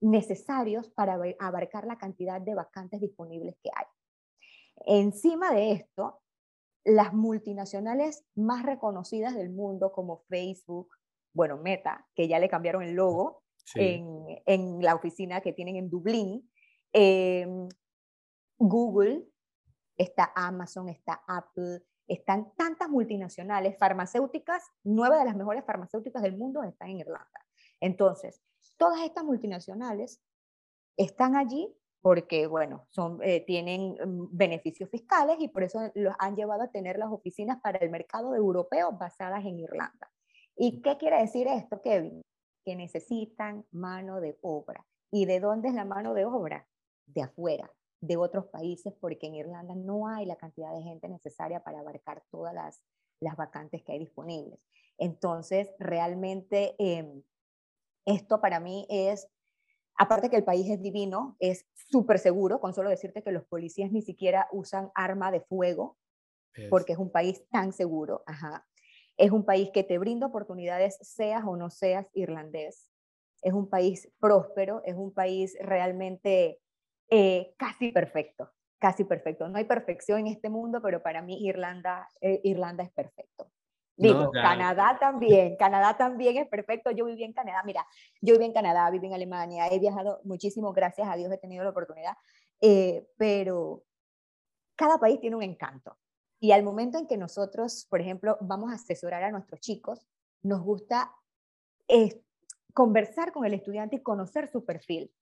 necesarios 0.00 0.88
para 0.90 1.18
abarcar 1.38 1.86
la 1.86 1.98
cantidad 1.98 2.40
de 2.40 2.54
vacantes 2.54 3.00
disponibles 3.00 3.56
que 3.62 3.70
hay. 3.74 3.84
Encima 4.86 5.52
de 5.52 5.72
esto, 5.72 6.22
las 6.84 7.12
multinacionales 7.12 8.24
más 8.34 8.64
reconocidas 8.64 9.34
del 9.34 9.50
mundo 9.50 9.92
como 9.92 10.24
Facebook, 10.28 10.88
bueno, 11.34 11.58
Meta, 11.58 12.06
que 12.14 12.28
ya 12.28 12.38
le 12.38 12.48
cambiaron 12.48 12.82
el 12.82 12.94
logo, 12.94 13.42
en, 13.74 14.82
la 14.82 14.94
oficina 14.94 15.40
que 15.40 15.52
tienen 15.52 15.76
en 15.76 15.90
Dublín. 15.90 16.50
Em, 16.92 17.68
Google, 18.58 19.24
está 19.96 20.32
Amazon, 20.34 20.88
está 20.88 21.22
Apple, 21.26 21.82
están 22.06 22.52
tantas 22.56 22.88
multinacionales 22.88 23.76
farmacéuticas, 23.78 24.64
nueve 24.82 25.18
de 25.18 25.24
las 25.24 25.36
mejores 25.36 25.64
farmacéuticas 25.64 26.22
del 26.22 26.36
mundo 26.36 26.62
están 26.62 26.90
en 26.90 27.00
Irlanda. 27.00 27.46
Entonces, 27.80 28.42
todas 28.76 29.02
estas 29.02 29.24
multinacionales 29.24 30.20
están 30.96 31.36
allí 31.36 31.74
porque, 32.00 32.46
bueno, 32.46 32.86
son, 32.90 33.18
eh, 33.22 33.44
tienen 33.44 33.92
mm, 33.92 34.28
beneficios 34.36 34.88
fiscales 34.88 35.36
y 35.40 35.48
por 35.48 35.64
eso 35.64 35.80
los 35.94 36.14
han 36.18 36.36
llevado 36.36 36.62
a 36.62 36.70
tener 36.70 36.96
las 36.96 37.10
oficinas 37.10 37.60
para 37.60 37.78
el 37.78 37.90
mercado 37.90 38.34
europeo 38.34 38.92
basadas 38.92 39.44
en 39.44 39.58
Irlanda. 39.58 40.10
¿Y 40.56 40.80
qué 40.80 40.96
quiere 40.96 41.20
decir 41.20 41.46
esto, 41.48 41.80
Kevin? 41.82 42.22
Que 42.68 42.76
necesitan 42.76 43.64
mano 43.70 44.20
de 44.20 44.36
obra. 44.42 44.86
¿Y 45.10 45.24
de 45.24 45.40
dónde 45.40 45.68
es 45.68 45.74
la 45.74 45.86
mano 45.86 46.12
de 46.12 46.26
obra? 46.26 46.68
De 47.06 47.22
afuera, 47.22 47.72
de 48.02 48.18
otros 48.18 48.44
países, 48.48 48.92
porque 49.00 49.26
en 49.26 49.36
Irlanda 49.36 49.74
no 49.74 50.06
hay 50.06 50.26
la 50.26 50.36
cantidad 50.36 50.74
de 50.74 50.82
gente 50.82 51.08
necesaria 51.08 51.64
para 51.64 51.80
abarcar 51.80 52.22
todas 52.30 52.52
las, 52.52 52.82
las 53.20 53.36
vacantes 53.36 53.82
que 53.82 53.92
hay 53.92 54.00
disponibles. 54.00 54.60
Entonces, 54.98 55.70
realmente 55.78 56.74
em, 56.78 57.22
esto 58.04 58.38
para 58.42 58.60
mí 58.60 58.86
es, 58.90 59.26
aparte 59.96 60.28
que 60.28 60.36
el 60.36 60.44
país 60.44 60.68
es 60.68 60.82
divino, 60.82 61.38
es 61.38 61.66
súper 61.72 62.18
seguro, 62.18 62.60
con 62.60 62.74
solo 62.74 62.90
decirte 62.90 63.22
que 63.22 63.32
los 63.32 63.46
policías 63.46 63.90
ni 63.92 64.02
siquiera 64.02 64.46
usan 64.52 64.90
arma 64.94 65.30
de 65.30 65.40
fuego, 65.40 65.96
porque 66.68 66.92
es 66.92 66.98
un 66.98 67.10
país 67.10 67.48
tan 67.48 67.72
seguro. 67.72 68.24
Ajá. 68.26 68.66
Es 69.18 69.30
un 69.30 69.44
país 69.44 69.70
que 69.74 69.84
te 69.84 69.98
brinda 69.98 70.28
oportunidades, 70.28 70.98
seas 71.02 71.44
o 71.46 71.56
no 71.56 71.68
seas 71.68 72.06
irlandés. 72.14 72.88
Es 73.42 73.52
un 73.52 73.68
país 73.68 74.10
próspero, 74.18 74.80
es 74.84 74.94
un 74.94 75.12
país 75.12 75.56
realmente 75.60 76.60
eh, 77.10 77.54
casi 77.58 77.92
perfecto, 77.92 78.50
casi 78.78 79.04
perfecto. 79.04 79.48
No 79.48 79.58
hay 79.58 79.64
perfección 79.64 80.20
en 80.20 80.28
este 80.28 80.48
mundo, 80.48 80.80
pero 80.80 81.02
para 81.02 81.20
mí 81.20 81.46
Irlanda, 81.46 82.08
eh, 82.20 82.40
Irlanda 82.44 82.84
es 82.84 82.90
perfecto. 82.90 83.50
Digo, 83.98 84.30
Canadá 84.30 84.96
también, 85.00 85.56
Canadá 85.56 85.96
también 85.96 86.36
es 86.36 86.46
perfecto. 86.46 86.92
Yo 86.92 87.04
viví 87.04 87.24
en 87.24 87.32
Canadá, 87.32 87.62
mira, 87.64 87.84
yo 88.20 88.34
viví 88.34 88.44
en 88.44 88.52
Canadá, 88.52 88.88
viví 88.90 89.08
en 89.08 89.14
Alemania, 89.14 89.66
he 89.68 89.80
viajado 89.80 90.20
muchísimo, 90.22 90.72
gracias 90.72 91.08
a 91.08 91.16
Dios 91.16 91.32
he 91.32 91.38
tenido 91.38 91.64
la 91.64 91.70
oportunidad, 91.70 92.12
eh, 92.60 93.04
pero 93.16 93.82
cada 94.76 94.98
país 94.98 95.18
tiene 95.20 95.34
un 95.34 95.42
encanto. 95.42 95.96
Y 96.40 96.52
al 96.52 96.62
momento 96.62 96.98
en 96.98 97.06
que 97.06 97.16
nosotros, 97.16 97.86
por 97.90 98.00
ejemplo, 98.00 98.38
vamos 98.40 98.70
a 98.70 98.74
asesorar 98.74 99.24
a 99.24 99.30
nuestros 99.30 99.60
chicos, 99.60 100.06
nos 100.42 100.62
gusta 100.62 101.14
conversar 102.74 103.32
con 103.32 103.44
el 103.44 103.54
estudiante 103.54 103.96
y 103.96 104.02
conocer 104.02 104.48
su 104.48 104.64
perfil, 104.64 105.12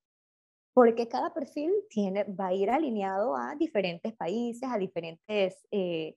porque 0.75 1.09
cada 1.09 1.33
perfil 1.33 1.73
tiene, 1.89 2.25
va 2.25 2.49
a 2.49 2.55
ir 2.55 2.71
alineado 2.71 3.37
a 3.37 3.55
diferentes 3.55 4.15
países, 4.15 4.69
a 4.71 4.77
diferentes 4.77 5.67
eh, 5.71 6.17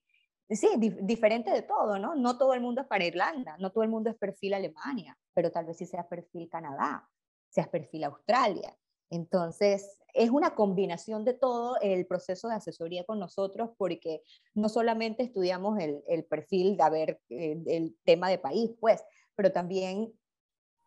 sí, 0.49 0.67
diferente 1.01 1.51
de 1.51 1.61
todo, 1.61 1.99
¿no? 1.99 2.15
No 2.15 2.37
todo 2.37 2.53
el 2.53 2.61
mundo 2.61 2.81
es 2.81 2.87
para 2.87 3.05
Irlanda, 3.05 3.55
no 3.59 3.71
todo 3.71 3.83
el 3.83 3.89
mundo 3.89 4.09
es 4.09 4.17
perfil 4.17 4.53
Alemania, 4.53 5.17
pero 5.33 5.51
tal 5.51 5.65
vez 5.65 5.77
sí 5.77 5.85
sea 5.85 6.07
perfil 6.07 6.49
Canadá, 6.49 7.07
sea 7.49 7.69
perfil 7.69 8.03
Australia. 8.05 8.75
Entonces, 9.09 9.97
es 10.13 10.29
una 10.29 10.55
combinación 10.55 11.23
de 11.25 11.33
todo 11.33 11.77
el 11.81 12.05
proceso 12.05 12.47
de 12.47 12.55
asesoría 12.55 13.03
con 13.03 13.19
nosotros, 13.19 13.71
porque 13.77 14.21
no 14.53 14.69
solamente 14.69 15.23
estudiamos 15.23 15.79
el, 15.79 16.25
perfil 16.25 16.77
de 16.77 16.89
ver 16.89 17.21
el, 17.29 17.63
el 17.67 17.97
tema 18.03 18.29
de 18.29 18.39
país, 18.39 18.71
pues, 18.79 19.03
pero 19.35 19.51
también 19.51 20.13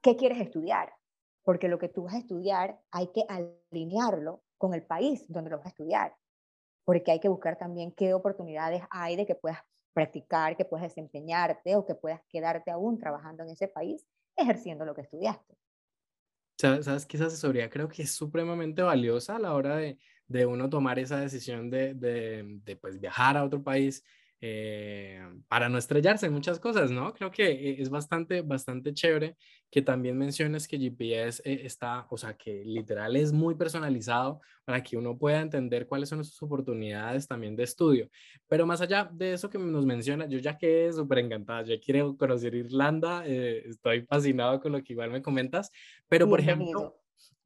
qué 0.03 0.17
quieres 0.17 0.41
estudiar, 0.41 0.93
porque 1.43 1.69
lo 1.69 1.79
que 1.79 1.89
tú 1.89 2.05
vas 2.05 2.15
a 2.15 2.19
estudiar 2.19 2.81
hay 2.91 3.09
que 3.09 3.25
alinearlo 3.29 4.43
con 4.59 4.75
el 4.75 4.85
país 4.85 5.25
donde 5.29 5.51
lo 5.51 5.59
vas 5.59 5.67
a 5.67 5.71
estudiar 5.71 6.17
porque 6.85 7.13
hay 7.13 7.21
que 7.21 7.29
buscar 7.29 7.59
también 7.59 7.93
qué 7.93 8.15
oportunidades 8.15 8.83
hay 8.91 9.17
de 9.17 9.27
que 9.27 9.35
puedas 9.35 9.59
practicar, 9.93 10.57
que 10.57 10.65
puedas 10.65 10.85
desempeñarte 10.85 11.77
o 11.77 11.85
que 11.85 11.95
puedas 11.95 12.21
quedarte 12.29 12.71
aún 12.71 12.99
trabajando 12.99 13.43
en 13.43 13.51
ese 13.51 13.69
país 13.69 14.07
ejerciendo 14.37 14.85
lo 14.85 14.95
que 14.95 15.03
estudiaste. 15.03 15.57
Sabes 16.83 17.07
que 17.07 17.17
esa 17.17 17.27
asesoría 17.27 17.69
creo 17.69 17.89
que 17.89 18.03
es 18.03 18.13
supremamente 18.13 18.83
valiosa 18.83 19.37
a 19.37 19.39
la 19.41 19.55
hora 19.55 19.77
de, 19.77 19.99
de 20.29 20.47
uno 20.47 20.71
tomar 20.71 20.99
esa 20.99 21.19
decisión 21.21 21.71
de, 21.71 21.95
de, 21.95 22.45
de 22.63 22.77
pues, 22.77 23.01
viajar 23.01 23.37
a 23.37 23.45
otro 23.45 23.63
país 23.63 24.05
eh, 24.45 25.23
para 25.47 25.69
no 25.69 25.79
estrellarse 25.79 26.27
en 26.27 26.33
muchas 26.33 26.59
cosas, 26.59 26.91
¿no? 26.91 27.15
Creo 27.15 27.31
que 27.31 27.49
eh, 27.49 27.77
es 27.79 27.89
bastante, 27.91 28.43
bastante 28.43 28.93
chévere 28.93 29.37
que 29.71 29.83
también 29.83 30.19
menciones 30.19 30.67
que 30.67 30.79
GPS 30.79 31.41
eh, 31.45 31.61
está, 31.65 32.09
o 32.11 32.17
sea, 32.17 32.35
que 32.37 32.65
literal 32.65 33.15
es 33.15 33.33
muy 33.33 33.55
personalizado 33.55 34.41
para 34.65 34.83
que 34.83 34.97
uno 34.97 35.17
pueda 35.17 35.41
entender 35.41 35.87
cuáles 35.87 36.09
son 36.09 36.25
sus 36.25 36.43
oportunidades 36.43 37.29
también 37.29 37.55
de 37.55 37.63
estudio. 37.63 38.11
Pero 38.49 38.67
más 38.67 38.81
allá 38.81 39.09
de 39.13 39.35
eso 39.35 39.49
que 39.49 39.59
nos 39.59 39.87
menciona, 39.87 40.27
yo 40.27 40.41
ya 40.41 40.59
quedé 40.59 40.93
súper 40.93 41.19
encantada, 41.19 41.63
yo 41.63 41.81
quiero 41.81 42.17
conocer 42.17 42.53
Irlanda, 42.57 43.25
estoy 43.25 44.03
fascinado 44.03 44.61
con 44.61 44.73
lo 44.73 44.83
que 44.83 44.93
igual 44.95 45.13
me 45.13 45.23
comentas, 45.23 45.71
pero 46.09 46.29
por 46.29 46.41
ejemplo, 46.41 46.99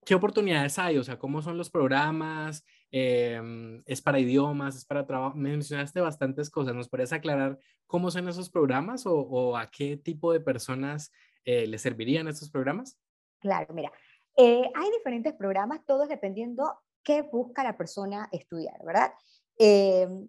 ¿qué 0.02 0.14
oportunidades 0.14 0.78
hay? 0.78 0.96
O 0.96 1.04
sea, 1.04 1.18
¿cómo 1.18 1.42
son 1.42 1.58
los 1.58 1.68
programas? 1.68 2.64
Em, 2.90 3.82
es 3.86 4.00
para 4.00 4.18
idiomas, 4.20 4.76
es 4.76 4.84
para 4.84 5.06
trabajo. 5.06 5.36
Mencionaste 5.36 6.00
bastantes 6.00 6.50
cosas. 6.50 6.74
¿Nos 6.74 6.88
puedes 6.88 7.12
aclarar 7.12 7.58
cómo 7.86 8.10
son 8.10 8.28
esos 8.28 8.50
programas 8.50 9.04
o, 9.06 9.56
a 9.56 9.70
qué 9.70 9.96
tipo 9.96 10.32
de 10.32 10.40
personas 10.40 11.12
eh, 11.44 11.66
les 11.66 11.82
servirían 11.82 12.28
estos 12.28 12.50
programas? 12.50 12.98
Claro, 13.40 13.72
mira, 13.74 13.92
eh, 14.36 14.70
hay 14.74 14.90
diferentes 14.90 15.34
programas, 15.34 15.84
todos 15.86 16.08
dependiendo 16.08 16.78
qué 17.02 17.22
busca 17.22 17.62
la 17.62 17.76
persona 17.76 18.28
estudiar, 18.32 18.82
¿verdad? 18.84 19.12
Em, 19.58 20.28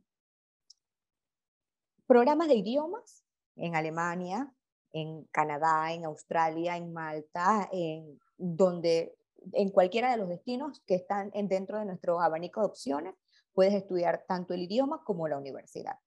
programas 2.06 2.48
de 2.48 2.56
idiomas 2.56 3.24
en 3.56 3.76
Alemania, 3.76 4.52
en 4.94 5.26
Canadá, 5.26 5.92
en 5.92 6.06
Australia, 6.06 6.78
en 6.78 6.94
Malta, 6.94 7.70
en 7.72 8.20
donde 8.38 9.16
en 9.54 9.70
cualquiera 9.70 10.12
de 10.12 10.18
los 10.18 10.30
destinos 10.30 10.82
que 10.86 10.96
están 10.96 11.32
dentro 11.32 11.80
de 11.80 11.86
nuestro 11.86 12.20
abanico 12.22 12.62
de 12.62 12.68
opciones, 12.68 13.16
puedes 13.54 13.74
estudiar 13.74 14.26
tanto 14.28 14.54
el 14.54 14.62
idioma 14.62 15.04
como 15.04 15.28
la 15.28 15.38
universidad. 15.38 15.98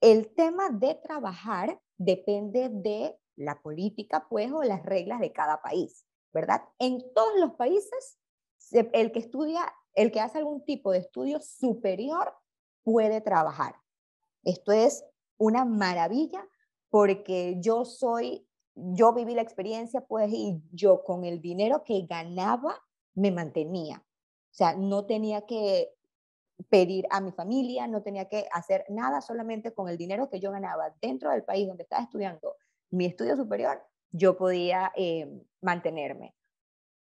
El 0.00 0.34
tema 0.34 0.70
de 0.70 0.94
trabajar 0.94 1.80
depende 1.96 2.68
de 2.70 3.18
la 3.36 3.60
política, 3.60 4.26
pues, 4.28 4.52
o 4.52 4.62
las 4.62 4.82
reglas 4.84 5.20
de 5.20 5.32
cada 5.32 5.60
país, 5.60 6.06
¿verdad? 6.32 6.62
En 6.78 7.02
todos 7.14 7.38
los 7.40 7.54
países, 7.54 8.18
el 8.70 9.12
que 9.12 9.18
estudia, 9.18 9.72
el 9.94 10.12
que 10.12 10.20
hace 10.20 10.38
algún 10.38 10.64
tipo 10.64 10.92
de 10.92 10.98
estudio 10.98 11.40
superior 11.40 12.34
puede 12.82 13.20
trabajar. 13.20 13.76
Esto 14.44 14.72
es 14.72 15.04
una 15.36 15.64
maravilla 15.64 16.46
porque 16.90 17.56
yo 17.60 17.84
soy 17.84 18.46
yo 18.74 19.12
viví 19.12 19.34
la 19.34 19.42
experiencia, 19.42 20.00
pues, 20.02 20.30
y 20.32 20.62
yo 20.72 21.02
con 21.04 21.24
el 21.24 21.40
dinero 21.40 21.84
que 21.84 22.06
ganaba 22.06 22.80
me 23.14 23.30
mantenía. 23.30 23.98
O 23.98 24.56
sea, 24.56 24.74
no 24.74 25.06
tenía 25.06 25.46
que 25.46 25.94
pedir 26.68 27.06
a 27.10 27.20
mi 27.20 27.32
familia, 27.32 27.86
no 27.86 28.02
tenía 28.02 28.28
que 28.28 28.46
hacer 28.52 28.84
nada, 28.88 29.20
solamente 29.20 29.72
con 29.74 29.88
el 29.88 29.98
dinero 29.98 30.30
que 30.30 30.40
yo 30.40 30.50
ganaba 30.50 30.94
dentro 31.00 31.30
del 31.30 31.44
país 31.44 31.66
donde 31.66 31.82
estaba 31.82 32.02
estudiando 32.02 32.56
mi 32.90 33.06
estudio 33.06 33.36
superior, 33.36 33.82
yo 34.12 34.36
podía 34.36 34.92
eh, 34.94 35.28
mantenerme. 35.60 36.34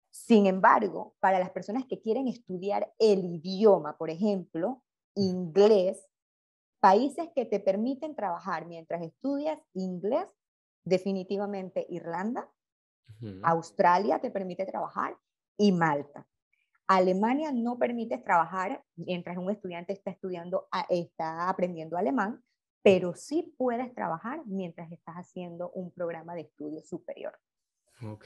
Sin 0.10 0.48
embargo, 0.48 1.15
para 1.20 1.39
las 1.39 1.51
personas 1.51 1.86
que 1.88 2.00
quieren 2.00 2.27
estudiar 2.27 2.92
el 3.00 3.25
idioma, 3.25 3.98
por 3.98 4.10
ejemplo, 4.10 4.84
inglés, 5.15 6.08
países 6.80 7.30
que 7.36 7.46
te 7.46 7.60
permiten 7.60 8.15
trabajar 8.15 8.65
mientras 8.65 9.01
estudias 9.01 9.60
inglés 9.74 10.27
definitivamente 10.84 11.86
Irlanda, 11.90 12.50
Australia 13.44 14.20
te 14.20 14.32
permite 14.32 14.66
trabajar 14.66 15.18
y 15.58 15.72
Malta. 15.72 16.28
Alemania 16.88 17.52
no 17.54 17.78
permite 17.78 18.18
trabajar 18.18 18.84
mientras 18.96 19.38
un 19.38 19.50
estudiante 19.50 19.94
está 19.94 20.12
estudiando, 20.12 20.68
está 20.90 21.50
aprendiendo 21.50 21.98
alemán, 21.98 22.44
pero 22.82 23.16
sí 23.16 23.54
puedes 23.58 23.94
trabajar 23.94 24.42
mientras 24.46 24.92
estás 24.92 25.16
haciendo 25.16 25.72
un 25.72 25.92
programa 25.92 26.36
de 26.36 26.42
estudio 26.42 26.82
superior. 26.82 27.34
Ok, 28.02 28.25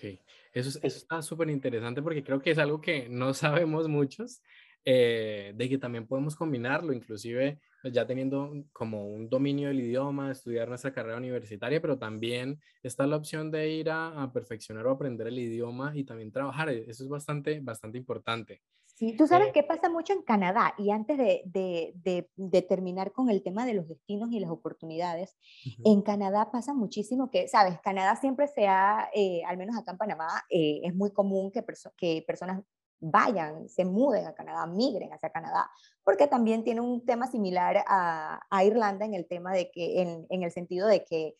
eso, 0.54 0.80
eso 0.82 0.98
está 0.98 1.22
súper 1.22 1.50
interesante 1.50 2.02
porque 2.02 2.24
creo 2.24 2.42
que 2.42 2.52
es 2.52 2.58
algo 2.58 2.82
que 2.82 3.08
no 3.10 3.34
sabemos 3.36 3.88
muchos, 3.88 4.42
eh, 4.84 5.54
de 5.56 5.70
que 5.70 5.78
también 5.78 6.08
podemos 6.08 6.36
combinarlo, 6.36 6.94
inclusive 6.94 7.60
ya 7.84 8.05
teniendo 8.05 8.53
como 8.74 9.07
un 9.07 9.29
dominio 9.29 9.67
del 9.69 9.79
idioma, 9.79 10.31
estudiar 10.31 10.67
nuestra 10.67 10.93
carrera 10.93 11.17
universitaria, 11.17 11.81
pero 11.81 11.98
también 11.98 12.60
está 12.84 13.05
la 13.07 13.17
opción 13.17 13.51
de 13.51 13.69
ir 13.69 13.89
a, 13.89 14.31
perfeccionar 14.34 14.86
o 14.88 14.91
aprender 14.91 15.27
el 15.27 15.39
idioma 15.39 15.91
y 15.96 16.03
también 16.03 16.31
trabajar. 16.31 16.69
E, 16.69 16.89
eso 16.89 17.03
es 17.03 17.10
bastante, 17.10 17.60
bastante 17.60 17.98
importante. 17.98 18.62
Sí, 18.86 19.15
tú 19.15 19.27
sabes 19.27 19.50
eh, 19.50 19.51
qué 19.53 19.63
pasa 19.63 19.89
mucho 19.89 20.13
en 20.13 20.24
Canadá 20.24 20.74
y 20.75 20.89
antes 20.89 21.19
de, 21.19 21.43
de, 21.46 22.27
de, 22.36 22.62
terminar 22.63 23.12
con 23.12 23.29
el 23.29 23.43
tema 23.43 23.63
de 23.63 23.75
los 23.75 23.88
destinos 23.88 24.31
y 24.31 24.39
las 24.39 24.50
oportunidades, 24.50 25.38
en 25.86 26.01
Canadá 26.01 26.50
pasa 26.51 26.74
muchísimo 26.74 27.29
que, 27.29 27.48
sabes, 27.48 27.79
Canadá 27.81 28.15
siempre 28.15 28.48
se 28.48 28.67
ha, 28.67 29.07
eh, 29.13 29.43
al 29.46 29.57
menos 29.57 29.77
acá 29.77 29.91
en 29.91 29.98
Panamá, 29.98 30.43
es 30.50 30.96
muy 30.96 31.12
común 31.12 31.51
que, 31.51 31.63
que 31.96 32.24
personas 32.25 32.63
vayan, 33.00 33.70
se 33.70 33.86
muden 33.86 34.25
a 34.25 34.34
Canadá, 34.34 34.66
migren 34.66 35.13
hacia 35.13 35.30
Canadá, 35.30 35.70
porque 36.04 36.27
también 36.27 36.63
tiene 36.63 36.82
un 36.82 37.06
tema 37.06 37.27
similar 37.27 37.84
a, 37.88 38.39
Irlanda 38.63 39.06
en 39.06 39.13
el 39.13 39.27
tema 39.27 39.54
de 39.54 39.72
que, 39.72 40.01
en, 40.01 40.44
el 40.44 40.51
sentido 40.51 40.88
de 40.88 41.06
que 41.06 41.36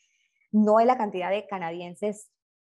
no 0.52 0.78
hay 0.78 0.86
la 0.86 0.98
cantidad 0.98 1.30
de 1.30 1.48
canadienses 1.48 2.32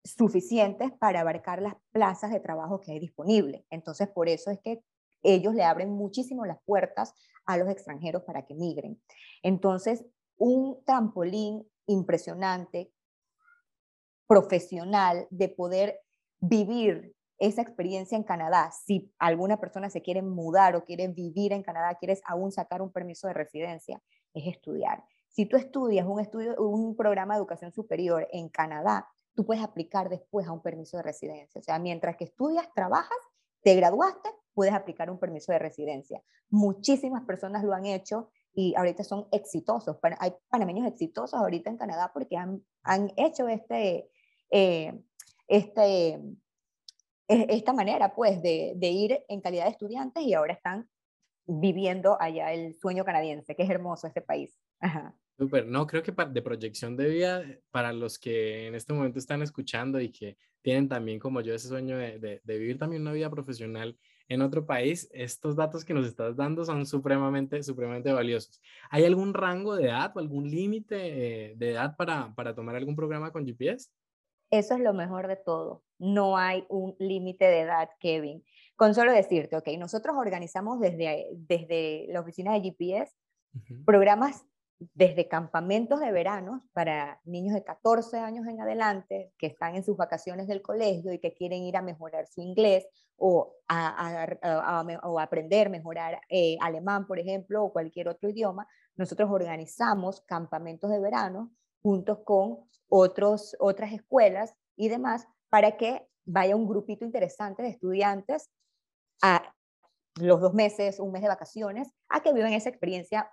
suficientes 0.04 0.92
para 0.92 1.20
abarcar 1.20 1.60
las 1.60 1.74
plazas 1.90 2.30
de 2.30 2.40
trabajo 2.40 2.80
que 2.80 2.92
hay 2.92 3.00
disponibles. 3.00 3.64
Entonces, 3.70 4.08
por 4.08 4.28
eso 4.28 4.50
es 4.50 4.58
que 4.60 4.80
ellos 5.22 5.54
le 5.54 5.64
abren 5.64 5.90
muchísimo 5.90 6.46
las 6.46 6.62
puertas 6.64 7.14
a 7.44 7.56
los 7.56 7.68
extranjeros 7.68 8.22
para 8.22 8.46
que 8.46 8.54
migren. 8.54 9.00
Entonces, 9.42 10.04
un 10.36 10.82
trampolín 10.84 11.68
impresionante, 11.86 12.92
profesional, 14.26 15.26
de 15.30 15.48
poder 15.48 16.00
vivir 16.40 17.14
esa 17.38 17.62
experiencia 17.62 18.16
en 18.16 18.24
Canadá, 18.24 18.70
si 18.72 19.12
alguna 19.18 19.60
persona 19.60 19.90
se 19.90 20.02
quiere 20.02 20.22
mudar 20.22 20.74
o 20.76 20.84
quiere 20.84 21.08
vivir 21.08 21.52
en 21.52 21.62
Canadá, 21.62 21.94
quieres 21.94 22.20
aún 22.24 22.50
sacar 22.50 22.82
un 22.82 22.92
permiso 22.92 23.28
de 23.28 23.34
residencia, 23.34 24.02
es 24.34 24.46
estudiar. 24.46 25.04
Si 25.28 25.46
tú 25.46 25.56
estudias 25.56 26.06
un, 26.06 26.20
estudio, 26.20 26.56
un 26.56 26.96
programa 26.96 27.34
de 27.34 27.38
educación 27.38 27.72
superior 27.72 28.26
en 28.32 28.48
Canadá, 28.48 29.06
tú 29.34 29.46
puedes 29.46 29.62
aplicar 29.62 30.08
después 30.08 30.48
a 30.48 30.52
un 30.52 30.62
permiso 30.62 30.96
de 30.96 31.04
residencia. 31.04 31.60
O 31.60 31.62
sea, 31.62 31.78
mientras 31.78 32.16
que 32.16 32.24
estudias, 32.24 32.68
trabajas, 32.74 33.16
te 33.62 33.76
graduaste, 33.76 34.28
puedes 34.52 34.74
aplicar 34.74 35.10
un 35.10 35.20
permiso 35.20 35.52
de 35.52 35.60
residencia. 35.60 36.20
Muchísimas 36.50 37.24
personas 37.24 37.62
lo 37.62 37.72
han 37.72 37.86
hecho 37.86 38.30
y 38.52 38.74
ahorita 38.74 39.04
son 39.04 39.28
exitosos. 39.30 39.96
Hay 40.18 40.34
panameños 40.48 40.88
exitosos 40.88 41.38
ahorita 41.38 41.70
en 41.70 41.76
Canadá 41.76 42.10
porque 42.12 42.36
han, 42.36 42.64
han 42.82 43.12
hecho 43.16 43.46
este, 43.46 44.10
eh, 44.50 45.00
este, 45.46 46.20
esta 47.28 47.72
manera 47.72 48.14
pues 48.14 48.42
de, 48.42 48.72
de 48.76 48.88
ir 48.88 49.24
en 49.28 49.40
calidad 49.40 49.64
de 49.64 49.70
estudiantes 49.70 50.22
y 50.22 50.34
ahora 50.34 50.54
están 50.54 50.88
viviendo 51.46 52.20
allá 52.20 52.52
el 52.52 52.74
sueño 52.74 53.04
canadiense, 53.04 53.54
que 53.54 53.62
es 53.62 53.70
hermoso 53.70 54.06
este 54.06 54.20
país. 54.20 54.58
Ajá. 54.80 55.14
Súper, 55.38 55.66
no, 55.66 55.86
creo 55.86 56.02
que 56.02 56.12
de 56.12 56.42
proyección 56.42 56.96
de 56.96 57.08
vida, 57.08 57.44
para 57.70 57.92
los 57.92 58.18
que 58.18 58.66
en 58.66 58.74
este 58.74 58.92
momento 58.92 59.20
están 59.20 59.40
escuchando 59.40 60.00
y 60.00 60.10
que 60.10 60.36
tienen 60.62 60.88
también 60.88 61.20
como 61.20 61.40
yo 61.40 61.54
ese 61.54 61.68
sueño 61.68 61.96
de, 61.96 62.40
de, 62.42 62.58
vivir 62.58 62.76
también 62.76 63.02
una 63.02 63.12
vida 63.12 63.30
profesional 63.30 63.96
en 64.28 64.42
otro 64.42 64.66
país, 64.66 65.08
estos 65.12 65.54
datos 65.54 65.84
que 65.84 65.94
nos 65.94 66.06
estás 66.06 66.36
dando 66.36 66.64
son 66.64 66.84
supremamente, 66.84 67.62
supremamente 67.62 68.12
valiosos. 68.12 68.60
¿Hay 68.90 69.04
algún 69.04 69.32
rango 69.32 69.76
de 69.76 69.84
edad 69.84 70.12
o 70.14 70.18
algún 70.18 70.50
límite 70.50 70.96
eh, 70.96 71.54
de 71.56 71.70
edad 71.70 71.96
para, 71.96 72.34
para 72.34 72.54
tomar 72.54 72.74
algún 72.74 72.96
programa 72.96 73.30
con 73.30 73.46
GPS? 73.46 73.90
Eso 74.50 74.74
es 74.74 74.80
lo 74.80 74.92
mejor 74.92 75.28
de 75.28 75.36
todo. 75.36 75.84
No 75.98 76.36
hay 76.36 76.64
un 76.68 76.94
límite 76.98 77.44
de 77.46 77.60
edad, 77.60 77.90
Kevin. 78.00 78.44
Con 78.76 78.94
solo 78.94 79.12
decirte, 79.12 79.56
ok, 79.56 79.68
nosotros 79.78 80.16
organizamos 80.16 80.80
desde, 80.80 81.28
desde 81.32 82.06
la 82.08 82.20
oficina 82.20 82.52
de 82.52 82.60
GPS 82.60 83.12
programas 83.84 84.44
desde 84.78 85.26
campamentos 85.26 85.98
de 86.00 86.12
verano 86.12 86.64
para 86.72 87.20
niños 87.24 87.54
de 87.54 87.64
14 87.64 88.18
años 88.18 88.46
en 88.46 88.60
adelante 88.60 89.32
que 89.36 89.48
están 89.48 89.74
en 89.74 89.82
sus 89.82 89.96
vacaciones 89.96 90.46
del 90.46 90.62
colegio 90.62 91.12
y 91.12 91.18
que 91.18 91.34
quieren 91.34 91.64
ir 91.64 91.76
a 91.76 91.82
mejorar 91.82 92.28
su 92.28 92.40
inglés 92.40 92.86
o 93.16 93.56
a, 93.66 94.24
aprender, 95.20 95.70
mejorar 95.70 96.20
eh, 96.28 96.56
alemán, 96.60 97.08
por 97.08 97.18
ejemplo, 97.18 97.64
o 97.64 97.72
cualquier 97.72 98.08
otro 98.08 98.28
idioma, 98.28 98.68
nosotros 98.96 99.28
organizamos 99.30 100.20
campamentos 100.20 100.90
de 100.90 101.00
verano 101.00 101.50
juntos 101.82 102.20
con 102.24 102.58
otros, 102.88 103.56
otras 103.58 103.92
escuelas 103.92 104.54
y 104.76 104.88
demás 104.88 105.26
para 105.50 105.76
que 105.76 106.06
vaya 106.24 106.56
un 106.56 106.68
grupito 106.68 107.04
interesante 107.04 107.62
de 107.62 107.70
estudiantes 107.70 108.50
a 109.22 109.54
los 110.16 110.40
dos 110.40 110.54
meses, 110.54 111.00
un 111.00 111.12
mes 111.12 111.22
de 111.22 111.28
vacaciones, 111.28 111.92
a 112.08 112.20
que 112.22 112.32
vivan 112.32 112.52
esa 112.52 112.68
experiencia 112.68 113.30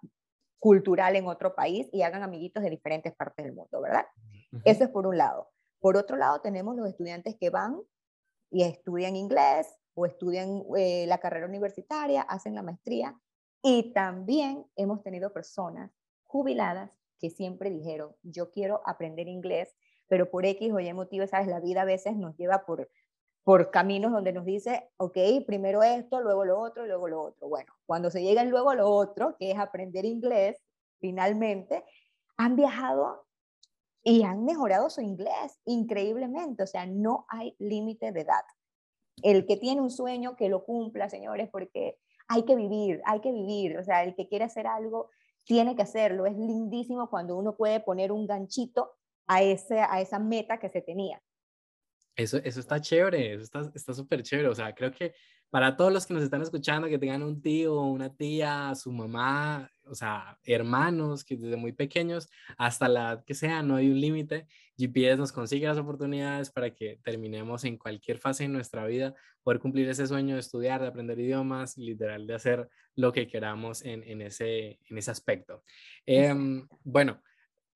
cultural 0.60 1.16
en 1.16 1.28
otro 1.28 1.56
país 1.56 1.88
y 1.92 2.02
hagan 2.04 2.24
amiguitos 2.24 2.64
de 2.64 2.70
diferentes 2.70 3.14
partes 3.16 3.46
del 3.46 3.54
mundo, 3.54 3.82
¿verdad? 3.82 4.06
Eso 4.64 4.84
es 4.86 4.90
por 4.90 5.06
un 5.06 5.18
lado. 5.18 5.52
Por 5.80 5.98
otro 5.98 6.18
lado, 6.18 6.42
tenemos 6.42 6.76
los 6.76 6.88
estudiantes 6.88 7.36
que 7.40 7.50
van 7.50 7.82
y 8.50 8.64
estudian 8.64 9.16
inglés 9.16 9.68
o 9.94 10.06
estudian 10.06 10.64
eh, 10.78 11.06
la 11.08 11.20
carrera 11.20 11.46
universitaria, 11.46 12.22
hacen 12.22 12.56
la 12.56 12.64
maestría. 12.64 13.20
Y 13.62 13.94
también 13.94 14.66
hemos 14.76 15.04
tenido 15.04 15.34
personas 15.34 15.92
jubiladas 16.24 16.92
que 17.20 17.30
siempre 17.30 17.70
dijeron, 17.70 18.16
yo 18.24 18.52
quiero 18.52 18.82
aprender 18.86 19.28
inglés, 19.28 19.76
pero 20.08 20.30
por 20.30 20.46
X 20.46 20.72
o 20.72 20.80
Y 20.80 20.94
motivo, 20.94 21.28
sabes, 21.28 21.48
la 21.48 21.60
vida 21.60 21.82
a 21.82 21.86
veces 21.86 22.16
nos 22.16 22.36
lleva 22.38 22.66
por 22.66 22.90
por 23.46 23.70
caminos 23.70 24.12
donde 24.12 24.34
nos 24.34 24.44
dice, 24.44 24.90
ok, 24.98 25.18
primero 25.46 25.84
esto, 25.84 26.20
luego 26.20 26.46
lo 26.46 26.60
otro, 26.60 26.88
luego 26.88 27.08
lo 27.08 27.22
otro. 27.22 27.48
Bueno, 27.48 27.72
cuando 27.86 28.10
se 28.10 28.24
llega 28.24 28.44
luego 28.44 28.74
lo 28.74 28.90
otro, 28.90 29.36
que 29.38 29.52
es 29.52 29.60
aprender 29.60 30.04
inglés, 30.04 30.60
finalmente, 31.00 31.84
han 32.38 32.56
viajado 32.56 33.28
y 34.04 34.24
han 34.24 34.46
mejorado 34.46 34.90
su 34.90 35.02
inglés 35.02 35.60
increíblemente. 35.66 36.64
O 36.64 36.68
sea, 36.68 36.88
no 36.88 37.28
hay 37.30 37.56
límite 37.60 38.12
de 38.12 38.22
edad. 38.22 38.44
El 39.22 39.46
que 39.46 39.58
tiene 39.58 39.80
un 39.80 39.92
sueño, 39.92 40.36
que 40.36 40.50
lo 40.50 40.66
cumpla, 40.66 41.08
señores, 41.08 41.48
porque 41.52 42.00
hay 42.28 42.46
que 42.46 42.56
vivir, 42.56 43.00
hay 43.06 43.22
que 43.22 43.32
vivir. 43.32 43.78
O 43.78 43.84
sea, 43.84 44.04
el 44.04 44.16
que 44.16 44.28
quiere 44.28 44.46
hacer 44.46 44.66
algo, 44.66 45.12
tiene 45.44 45.76
que 45.76 45.84
hacerlo. 45.84 46.26
Es 46.26 46.36
lindísimo 46.36 47.12
cuando 47.12 47.38
uno 47.38 47.56
puede 47.56 47.80
poner 47.80 48.12
un 48.12 48.26
ganchito 48.26 48.96
a, 49.28 49.42
ese, 49.42 49.80
a 49.80 50.02
esa 50.02 50.20
meta 50.20 50.58
que 50.58 50.70
se 50.70 50.82
tenía. 50.82 51.22
Eso, 52.16 52.38
eso 52.38 52.60
está 52.60 52.80
chévere, 52.80 53.34
eso 53.34 53.72
está 53.74 53.94
súper 53.94 54.24
chévere. 54.24 54.48
O 54.48 54.56
sea, 54.56 54.74
creo 54.74 54.92
que 54.92 55.14
para 55.50 55.78
todos 55.78 55.94
los 55.94 56.06
que 56.06 56.14
nos 56.14 56.24
están 56.24 56.42
escuchando, 56.42 56.90
que 56.90 56.98
tengan 56.98 57.24
un 57.24 57.42
tío, 57.42 57.80
una 57.80 58.14
tía, 58.14 58.74
su 58.76 58.92
mamá, 58.92 59.72
o 59.86 59.96
sea, 59.96 60.38
hermanos 60.44 61.24
que 61.24 61.38
desde 61.38 61.56
muy 61.56 61.72
pequeños 61.72 62.30
hasta 62.58 62.90
la 62.90 63.00
edad 63.00 63.24
que 63.24 63.34
sea, 63.36 63.64
no 63.64 63.78
hay 63.78 63.90
un 63.90 64.02
límite. 64.02 64.48
GPS 64.78 65.18
nos 65.18 65.32
consigue 65.32 65.68
las 65.68 65.78
oportunidades 65.78 66.52
para 66.52 66.72
que 66.72 67.00
terminemos 67.04 67.64
en 67.64 67.78
cualquier 67.78 68.18
fase 68.18 68.44
de 68.44 68.50
nuestra 68.50 68.86
vida, 68.86 69.16
poder 69.44 69.62
cumplir 69.62 69.88
ese 69.88 70.08
sueño 70.08 70.34
de 70.34 70.42
estudiar, 70.42 70.82
de 70.82 70.88
aprender 70.88 71.18
idiomas, 71.20 71.78
literal, 71.78 72.28
de 72.28 72.36
hacer 72.36 72.70
lo 72.96 73.14
que 73.14 73.28
queramos 73.28 73.82
en, 73.86 74.04
en 74.04 74.22
ese, 74.24 74.80
en 74.90 74.98
ese 74.98 75.12
aspecto. 75.12 75.64
Em, 76.06 76.68
bueno 76.84 77.22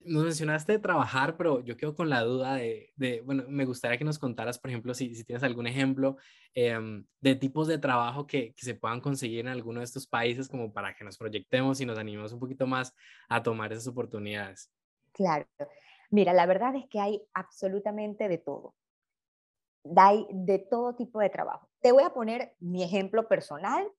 nos 0.01 0.23
mencionaste 0.23 0.79
trabajar, 0.79 1.35
pero 1.37 1.61
yo 1.61 1.75
quedo 1.75 1.95
con 1.95 2.09
la 2.09 2.21
duda 2.21 2.55
de, 2.55 3.21
bueno, 3.25 3.43
me 3.47 3.65
gustaría 3.65 3.97
que 3.97 4.05
nos 4.05 4.17
contaras, 4.17 4.57
por 4.57 4.69
ejemplo, 4.69 4.93
si, 4.93 5.13
si 5.13 5.23
tienes 5.23 5.43
algún 5.43 5.67
ejemplo 5.67 6.17
em, 6.53 7.05
de 7.19 7.35
tipos 7.35 7.67
de 7.67 7.77
trabajo 7.77 8.25
que, 8.25 8.53
que, 8.53 8.65
se 8.65 8.75
puedan 8.75 9.01
conseguir 9.01 9.41
en 9.41 9.49
alguno 9.49 9.79
de 9.79 9.85
estos 9.85 10.07
países 10.07 10.47
como 10.47 10.71
para 10.71 10.95
que 10.95 11.03
nos 11.03 11.17
proyectemos 11.17 11.81
y 11.81 11.85
nos 11.85 11.97
animemos 11.97 12.31
un 12.31 12.39
poquito 12.39 12.65
más 12.65 12.95
a 13.27 13.43
tomar 13.43 13.71
esas 13.73 13.87
oportunidades. 13.87 14.71
Claro. 15.11 15.45
Mira, 16.09 16.33
la 16.33 16.45
verdad 16.45 16.75
es 16.75 16.87
que 16.89 16.99
hay 16.99 17.21
absolutamente 17.33 18.27
de 18.27 18.37
todo. 18.37 18.75
Hay 19.95 20.25
de 20.31 20.59
todo 20.59 20.95
tipo 20.95 21.19
de 21.19 21.29
trabajo. 21.29 21.69
Te 21.81 21.91
voy 21.91 22.03
a 22.03 22.13
poner 22.13 22.55
mi 22.59 22.83
ejemplo 22.83 23.27
personal 23.27 23.89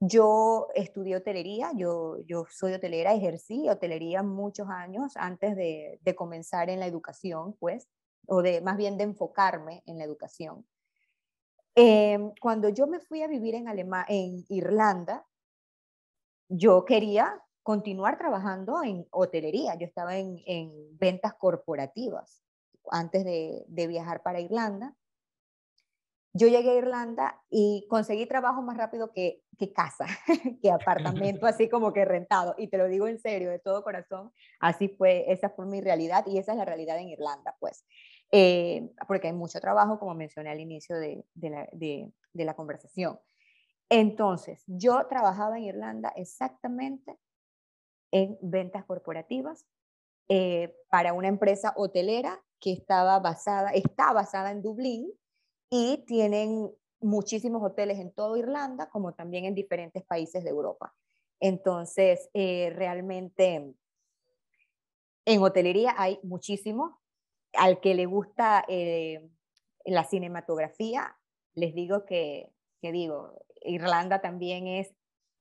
yo 0.00 0.68
estudié 0.74 1.16
hotelería, 1.16 1.72
yo, 1.74 2.18
yo 2.24 2.44
soy 2.50 2.74
hotelera, 2.74 3.12
ejercí 3.12 3.68
hotelería 3.68 4.22
muchos 4.22 4.68
años 4.68 5.16
antes 5.16 5.56
de, 5.56 5.98
de, 6.02 6.14
comenzar 6.14 6.70
en 6.70 6.80
la 6.80 6.86
educación, 6.86 7.54
pues, 7.58 7.88
o 8.26 8.42
de 8.42 8.60
más 8.60 8.76
bien 8.76 8.96
de 8.96 9.04
enfocarme 9.04 9.82
en 9.86 9.98
la 9.98 10.04
educación. 10.04 10.66
Em, 11.74 12.32
cuando 12.40 12.68
yo 12.68 12.86
me 12.86 13.00
fui 13.00 13.22
a 13.22 13.28
vivir 13.28 13.54
en, 13.54 13.66
en 13.68 14.44
Irlanda, 14.48 15.26
yo 16.48 16.84
quería 16.84 17.42
continuar 17.62 18.18
trabajando 18.18 18.82
en 18.82 19.06
hotelería, 19.10 19.74
yo 19.76 19.86
estaba 19.86 20.16
en, 20.16 20.40
en 20.46 20.72
ventas 20.98 21.34
corporativas 21.34 22.42
antes 22.90 23.24
de, 23.24 23.64
de 23.68 23.86
viajar 23.86 24.22
para 24.22 24.40
Irlanda 24.40 24.96
yo 26.38 26.46
llegué 26.46 26.70
a 26.70 26.78
Irlanda 26.78 27.42
y 27.50 27.86
conseguí 27.88 28.26
trabajo 28.26 28.62
más 28.62 28.76
rápido 28.76 29.12
que, 29.12 29.42
que 29.58 29.72
casa, 29.72 30.06
que 30.62 30.70
apartamento, 30.70 31.46
así 31.46 31.68
como 31.68 31.92
que 31.92 32.04
rentado. 32.04 32.54
Y 32.56 32.68
te 32.68 32.78
lo 32.78 32.86
digo 32.86 33.08
en 33.08 33.18
serio, 33.18 33.50
de 33.50 33.58
todo 33.58 33.82
corazón, 33.82 34.32
así 34.60 34.88
fue, 34.88 35.30
esa 35.32 35.50
fue 35.50 35.66
mi 35.66 35.80
realidad 35.80 36.24
y 36.26 36.38
esa 36.38 36.52
es 36.52 36.58
la 36.58 36.64
realidad 36.64 36.98
en 36.98 37.08
Irlanda, 37.08 37.56
pues. 37.60 37.84
Eh, 38.30 38.90
porque 39.06 39.28
hay 39.28 39.32
mucho 39.32 39.60
trabajo, 39.60 39.98
como 39.98 40.14
mencioné 40.14 40.50
al 40.50 40.60
inicio 40.60 40.96
de, 40.96 41.24
de, 41.34 41.50
la, 41.50 41.68
de, 41.72 42.12
de 42.32 42.44
la 42.44 42.54
conversación. 42.54 43.18
Entonces, 43.90 44.62
yo 44.66 45.06
trabajaba 45.08 45.58
en 45.58 45.64
Irlanda 45.64 46.12
exactamente 46.14 47.18
en 48.10 48.38
ventas 48.40 48.84
corporativas 48.84 49.66
eh, 50.28 50.74
para 50.90 51.14
una 51.14 51.28
empresa 51.28 51.72
hotelera 51.76 52.42
que 52.60 52.72
estaba 52.72 53.18
basada, 53.18 53.70
está 53.70 54.12
basada 54.12 54.50
en 54.50 54.62
Dublín, 54.62 55.10
y 55.70 56.04
tienen 56.06 56.70
muchísimos 57.00 57.62
hoteles 57.62 57.98
en 57.98 58.12
toda 58.12 58.38
Irlanda, 58.38 58.88
como 58.90 59.14
también 59.14 59.44
en 59.44 59.54
diferentes 59.54 60.04
países 60.04 60.44
de 60.44 60.50
Europa. 60.50 60.94
Entonces, 61.40 62.28
eh, 62.34 62.72
realmente 62.74 63.74
en 65.24 65.42
hotelería 65.42 65.94
hay 65.96 66.18
muchísimo. 66.22 67.00
Al 67.54 67.80
que 67.80 67.94
le 67.94 68.06
gusta 68.06 68.64
eh, 68.68 69.28
la 69.84 70.04
cinematografía, 70.04 71.16
les 71.54 71.74
digo 71.74 72.04
que, 72.04 72.50
que 72.80 72.92
digo, 72.92 73.44
Irlanda 73.62 74.20
también 74.20 74.66
es 74.66 74.94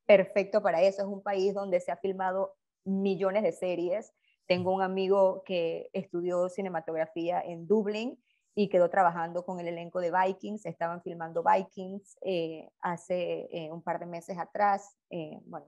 perfecto 0.06 0.62
para 0.62 0.82
eso. 0.82 1.02
Es 1.02 1.08
un 1.08 1.22
país 1.22 1.54
donde 1.54 1.80
se 1.80 1.92
ha 1.92 1.98
filmado 1.98 2.56
millones 2.86 3.44
de 3.44 3.52
series. 3.52 4.14
Tengo 4.46 4.74
un 4.74 4.82
amigo 4.82 5.44
que 5.46 5.90
estudió 5.94 6.50
cinematografía 6.50 7.42
en 7.42 7.68
Dublín 7.68 8.18
y 8.60 8.70
quedó 8.70 8.90
trabajando 8.90 9.46
con 9.46 9.60
el 9.60 9.68
elenco 9.68 10.00
de 10.00 10.12
Vikings. 10.12 10.66
Estaban 10.66 11.04
filmando 11.04 11.44
Vikings 11.44 12.18
eh, 12.22 12.68
hace 12.80 13.48
eh, 13.52 13.72
un 13.72 13.84
par 13.84 14.00
de 14.00 14.08
meses 14.08 14.36
atrás. 14.40 14.98
Eh, 15.12 15.40
bueno, 15.46 15.68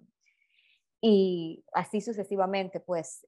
y 0.99 1.63
así 1.71 2.01
sucesivamente, 2.01 2.79
pues. 2.79 3.27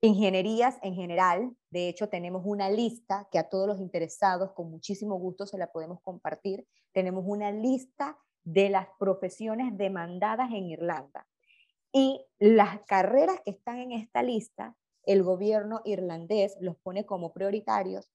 ingenierías 0.00 0.78
en 0.82 0.94
general, 0.94 1.56
de 1.70 1.88
hecho 1.88 2.08
tenemos 2.08 2.42
una 2.44 2.70
lista 2.70 3.26
que 3.32 3.40
a 3.40 3.48
todos 3.48 3.66
los 3.66 3.80
interesados 3.80 4.52
con 4.52 4.70
muchísimo 4.70 5.18
gusto 5.18 5.44
se 5.44 5.58
la 5.58 5.72
podemos 5.72 6.00
compartir. 6.02 6.64
Tenemos 6.92 7.24
una 7.26 7.50
lista 7.50 8.16
de 8.44 8.70
las 8.70 8.86
profesiones 9.00 9.76
demandadas 9.76 10.52
en 10.52 10.66
Irlanda. 10.68 11.26
Y 11.92 12.24
las 12.38 12.78
carreras 12.86 13.40
que 13.44 13.50
están 13.50 13.78
en 13.78 13.90
esta 13.90 14.22
lista 14.22 14.76
el 15.06 15.22
gobierno 15.22 15.80
irlandés 15.84 16.56
los 16.60 16.76
pone 16.76 17.06
como 17.06 17.32
prioritarios 17.32 18.12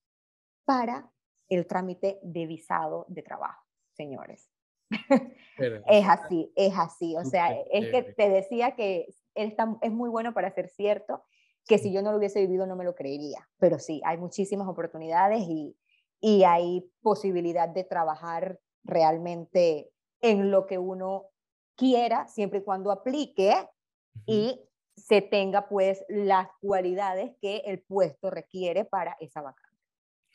para 0.66 1.12
el 1.50 1.66
trámite 1.66 2.20
de 2.22 2.46
visado 2.46 3.06
de 3.10 3.24
trabajo, 3.24 3.66
señores. 3.94 4.50
es 5.88 6.08
así, 6.08 6.52
es 6.56 6.74
así. 6.78 7.16
O 7.18 7.26
sea, 7.26 7.52
es 7.72 7.90
que 7.90 8.14
te 8.14 8.30
decía 8.30 8.76
que 8.76 9.08
es, 9.36 9.54
es 9.82 9.92
muy 9.92 10.10
bueno 10.10 10.34
para 10.34 10.52
ser 10.52 10.70
cierto, 10.70 11.24
que 11.66 11.78
si 11.78 11.92
yo 11.94 12.02
no 12.02 12.12
lo 12.12 12.18
hubiese 12.18 12.42
vivido 12.42 12.68
no 12.68 12.76
me 12.76 12.84
lo 12.84 12.96
creería. 12.96 13.50
Pero 13.58 13.80
sí, 13.80 14.02
hay 14.06 14.18
muchísimas 14.18 14.68
oportunidades 14.68 15.42
y, 15.48 15.78
y 16.20 16.44
hay 16.44 16.90
posibilidad 17.02 17.70
de 17.70 17.84
trabajar 17.84 18.60
realmente 18.84 19.92
en 20.22 20.52
lo 20.52 20.66
que 20.66 20.78
uno 20.78 21.28
quiera, 21.76 22.28
siempre 22.28 22.60
y 22.60 22.64
cuando 22.64 22.92
aplique 22.92 23.54
y 24.26 24.62
se 24.96 25.22
tenga 25.22 25.68
pues 25.68 26.04
las 26.10 26.48
cualidades 26.60 27.32
que 27.42 27.58
el 27.66 27.80
puesto 27.80 28.30
requiere 28.30 28.86
para 28.86 29.16
esa 29.20 29.42
vacante. 29.42 29.72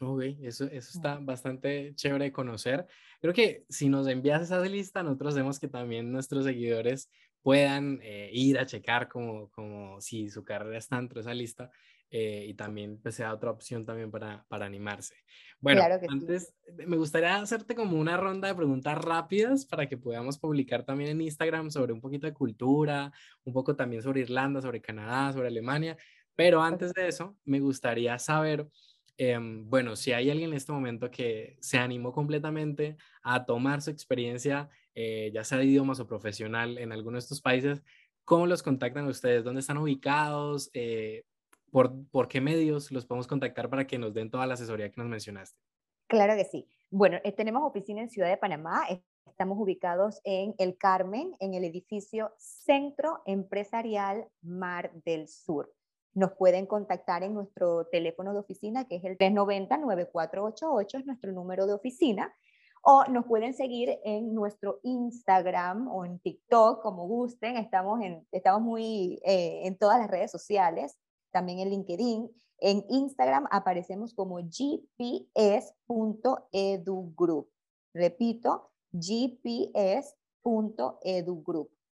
Ok, 0.01 0.23
eso, 0.43 0.65
eso 0.67 0.91
está 0.95 1.19
bastante 1.19 1.95
chévere 1.95 2.27
de 2.27 2.33
conocer. 2.33 2.87
Creo 3.21 3.33
que 3.33 3.65
si 3.71 3.89
nos 3.89 4.07
envías 4.07 4.43
esa 4.43 4.61
lista, 4.61 5.03
nosotros 5.03 5.35
vemos 5.35 5.59
que 5.59 5.69
también 5.69 6.13
nuestros 6.13 6.45
seguidores 6.45 7.11
puedan 7.41 8.01
eh, 8.03 8.29
ir 8.33 8.59
a 8.59 8.67
checar 8.67 9.09
como, 9.09 9.51
como 9.51 10.01
si 10.01 10.29
su 10.29 10.45
carrera 10.45 10.77
está 10.77 10.97
dentro 10.97 11.15
de 11.15 11.21
esa 11.23 11.35
lista 11.35 11.71
eh, 12.11 12.47
y 12.49 12.55
también 12.55 12.99
pues, 13.03 13.17
sea 13.17 13.35
otra 13.35 13.51
opción 13.51 13.85
también 13.85 14.11
para, 14.11 14.45
para 14.49 14.67
animarse. 14.67 15.15
Bueno, 15.61 15.83
antes 16.09 16.55
me 16.87 16.97
gustaría 16.97 17.37
hacerte 17.37 17.75
como 17.75 17.99
una 17.99 18.17
ronda 18.17 18.49
de 18.49 18.55
preguntas 18.55 18.97
rápidas 18.99 19.65
para 19.65 19.89
que 19.89 19.97
podamos 19.97 20.39
publicar 20.39 20.85
también 20.85 21.11
en 21.11 21.21
Instagram 21.21 21.71
sobre 21.71 21.93
un 21.93 22.01
poquito 22.01 22.27
de 22.27 22.35
cultura, 22.35 23.13
un 23.45 23.53
poco 23.53 23.75
también 23.75 24.03
sobre 24.03 24.21
Irlanda, 24.21 24.61
sobre 24.61 24.81
Canadá, 24.81 25.33
sobre 25.33 25.49
Alemania, 25.49 25.97
pero 26.37 26.63
antes 26.63 26.93
de 26.93 27.09
eso 27.09 27.37
me 27.45 27.61
gustaría 27.61 28.19
saber... 28.19 28.69
Em, 29.19 29.67
bueno, 29.71 29.97
si 29.97 30.13
hay 30.13 30.29
alguien 30.29 30.51
en 30.51 30.57
este 30.57 30.73
momento 30.73 31.11
que 31.11 31.57
se 31.61 31.79
animó 31.79 32.13
completamente 32.13 32.99
a 33.23 33.47
tomar 33.47 33.81
su 33.81 33.89
experiencia, 33.89 34.69
eh, 34.95 35.31
ya 35.33 35.43
sea 35.43 35.57
de 35.57 35.65
idiomas 35.65 36.01
o 36.01 36.07
profesional 36.07 36.77
en 36.77 36.93
alguno 36.93 37.15
de 37.15 37.21
estos 37.21 37.41
países, 37.41 37.83
¿cómo 38.25 38.47
los 38.47 38.63
contactan 38.63 39.07
ustedes? 39.07 39.43
¿Dónde 39.43 39.61
están 39.61 39.79
ubicados? 39.79 40.69
Eh, 40.75 41.25
¿por, 42.11 42.29
qué 42.29 42.41
medios 42.41 42.91
los 42.91 43.05
podemos 43.05 43.27
contactar 43.27 43.69
para 43.69 43.87
que 43.87 43.99
nos 43.99 44.15
den 44.15 44.31
toda 44.31 44.47
la 44.47 44.55
asesoría 44.55 44.91
que 44.91 44.99
nos 44.99 45.11
mencionaste? 45.11 45.61
Claro 46.07 46.35
que 46.35 46.45
sí. 46.45 46.67
Bueno, 46.91 47.19
eh, 47.23 47.33
tenemos 47.33 47.63
oficina 47.65 48.01
en 48.01 48.09
Ciudad 48.09 48.31
de 48.31 48.39
Panamá. 48.39 48.87
Estamos 49.27 49.59
ubicados 49.59 50.21
en 50.25 50.55
El 50.57 50.79
Carmen, 50.79 51.33
en 51.39 51.53
el 51.53 51.65
edificio 51.65 52.33
Centro 52.39 53.21
Empresarial 53.27 54.27
Mar 54.41 54.91
del 55.05 55.29
Sur. 55.29 55.71
Nos 56.15 56.33
pueden 56.33 56.65
contactar 56.65 57.23
en 57.23 57.35
nuestro 57.35 57.87
teléfono 57.89 58.33
de 58.33 58.39
oficina, 58.39 58.87
que 58.89 58.97
es 58.97 59.05
el 59.05 59.19
390-9488, 59.19 61.01
es 61.01 61.05
nuestro 61.05 61.33
número 61.33 61.67
de 61.67 61.75
oficina, 61.75 62.35
o 62.83 63.05
nos 63.11 63.27
pueden 63.27 63.53
seguir 63.53 63.99
en 64.05 64.33
nuestro 64.33 64.81
Instagram 64.83 65.89
o 65.89 66.07
en 66.07 66.21
TikTok, 66.21 66.81
como 66.81 67.07
gusten. 67.07 67.59
Estamos, 67.59 68.01
en, 68.01 68.27
estamos 68.33 68.63
muy 68.63 69.21
eh, 69.27 69.67
en 69.67 69.77
todas 69.77 69.99
las 69.99 70.09
redes 70.09 70.31
sociales 70.31 70.97
también 71.33 71.61
en 71.61 71.71
LinkedIn. 71.71 72.31
En 72.59 72.85
Instagram 72.89 73.47
aparecemos 73.51 74.15
como 74.15 74.37
gps.edugroup. 74.37 75.19
Repito, 77.95 78.71
gps.edugroup. 78.93 80.01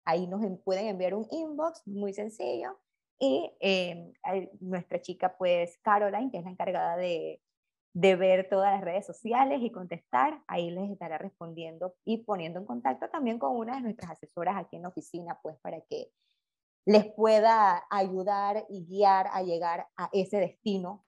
Ahí 0.05 0.27
nos 0.27 0.41
pueden 0.63 0.87
enviar 0.87 1.13
un 1.13 1.27
inbox 1.31 1.85
muy 1.85 2.13
sencillo 2.13 2.79
y 3.19 3.51
eh, 3.59 4.13
nuestra 4.59 5.01
chica, 5.01 5.35
pues 5.37 5.77
Caroline, 5.81 6.31
que 6.31 6.37
es 6.37 6.43
la 6.43 6.51
encargada 6.51 6.95
de, 6.97 7.41
de 7.93 8.15
ver 8.15 8.47
todas 8.47 8.71
las 8.73 8.83
redes 8.83 9.05
sociales 9.07 9.59
y 9.61 9.71
contestar, 9.71 10.39
ahí 10.47 10.69
les 10.69 10.91
estará 10.91 11.17
respondiendo 11.17 11.95
y 12.05 12.17
poniendo 12.17 12.59
en 12.59 12.65
contacto 12.65 13.09
también 13.09 13.39
con 13.39 13.55
una 13.55 13.75
de 13.75 13.81
nuestras 13.81 14.11
asesoras 14.11 14.55
aquí 14.55 14.75
en 14.75 14.83
la 14.83 14.89
oficina, 14.89 15.39
pues 15.41 15.57
para 15.61 15.81
que 15.81 16.11
les 16.87 17.05
pueda 17.13 17.83
ayudar 17.89 18.65
y 18.69 18.85
guiar 18.85 19.27
a 19.33 19.43
llegar 19.43 19.87
a 19.97 20.09
ese 20.13 20.37
destino 20.37 21.05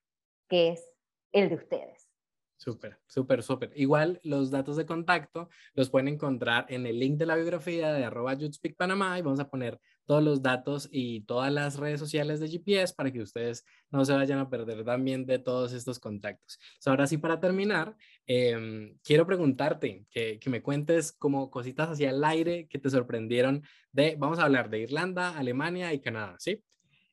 que 0.49 0.71
es 0.71 0.83
el 1.31 1.47
de 1.47 1.55
ustedes. 1.55 2.09
Súper, 2.57 2.99
súper, 3.07 3.41
súper. 3.41 3.71
Igual 3.75 4.19
los 4.23 4.51
datos 4.51 4.75
de 4.75 4.85
contacto 4.85 5.47
los 5.75 5.89
pueden 5.89 6.09
encontrar 6.09 6.65
en 6.67 6.85
el 6.85 6.99
link 6.99 7.17
de 7.17 7.25
la 7.25 7.37
biografía 7.37 7.93
de 7.93 8.03
arroba 8.03 8.35
Panamá 8.77 9.17
y 9.17 9.21
vamos 9.21 9.39
a 9.39 9.49
poner 9.49 9.79
todos 10.09 10.23
los 10.23 10.41
datos 10.41 10.89
y 10.91 11.21
todas 11.21 11.53
las 11.53 11.77
redes 11.77 11.99
sociales 11.99 12.39
de 12.39 12.47
GPS 12.47 12.95
para 12.95 13.11
que 13.11 13.21
ustedes 13.21 13.63
no 13.91 14.03
se 14.05 14.13
vayan 14.13 14.39
a 14.39 14.49
perder 14.49 14.83
también 14.83 15.27
de 15.27 15.37
todos 15.37 15.71
estos 15.71 15.99
contactos. 15.99 16.57
ahora 16.87 17.05
sí, 17.05 17.19
para 17.19 17.39
terminar, 17.39 17.95
em, 18.25 18.97
quiero 19.03 19.27
preguntarte 19.27 20.07
que, 20.09 20.39
que, 20.39 20.49
me 20.49 20.63
cuentes 20.63 21.11
como 21.11 21.51
cositas 21.51 21.89
hacia 21.89 22.09
el 22.09 22.23
aire 22.23 22.67
que 22.67 22.79
te 22.79 22.89
sorprendieron 22.89 23.61
de, 23.91 24.15
vamos 24.17 24.39
a 24.39 24.45
hablar 24.45 24.71
de 24.71 24.79
Irlanda, 24.79 25.37
Alemania 25.37 25.93
y 25.93 25.99
Canadá, 25.99 26.37
¿sí? 26.39 26.63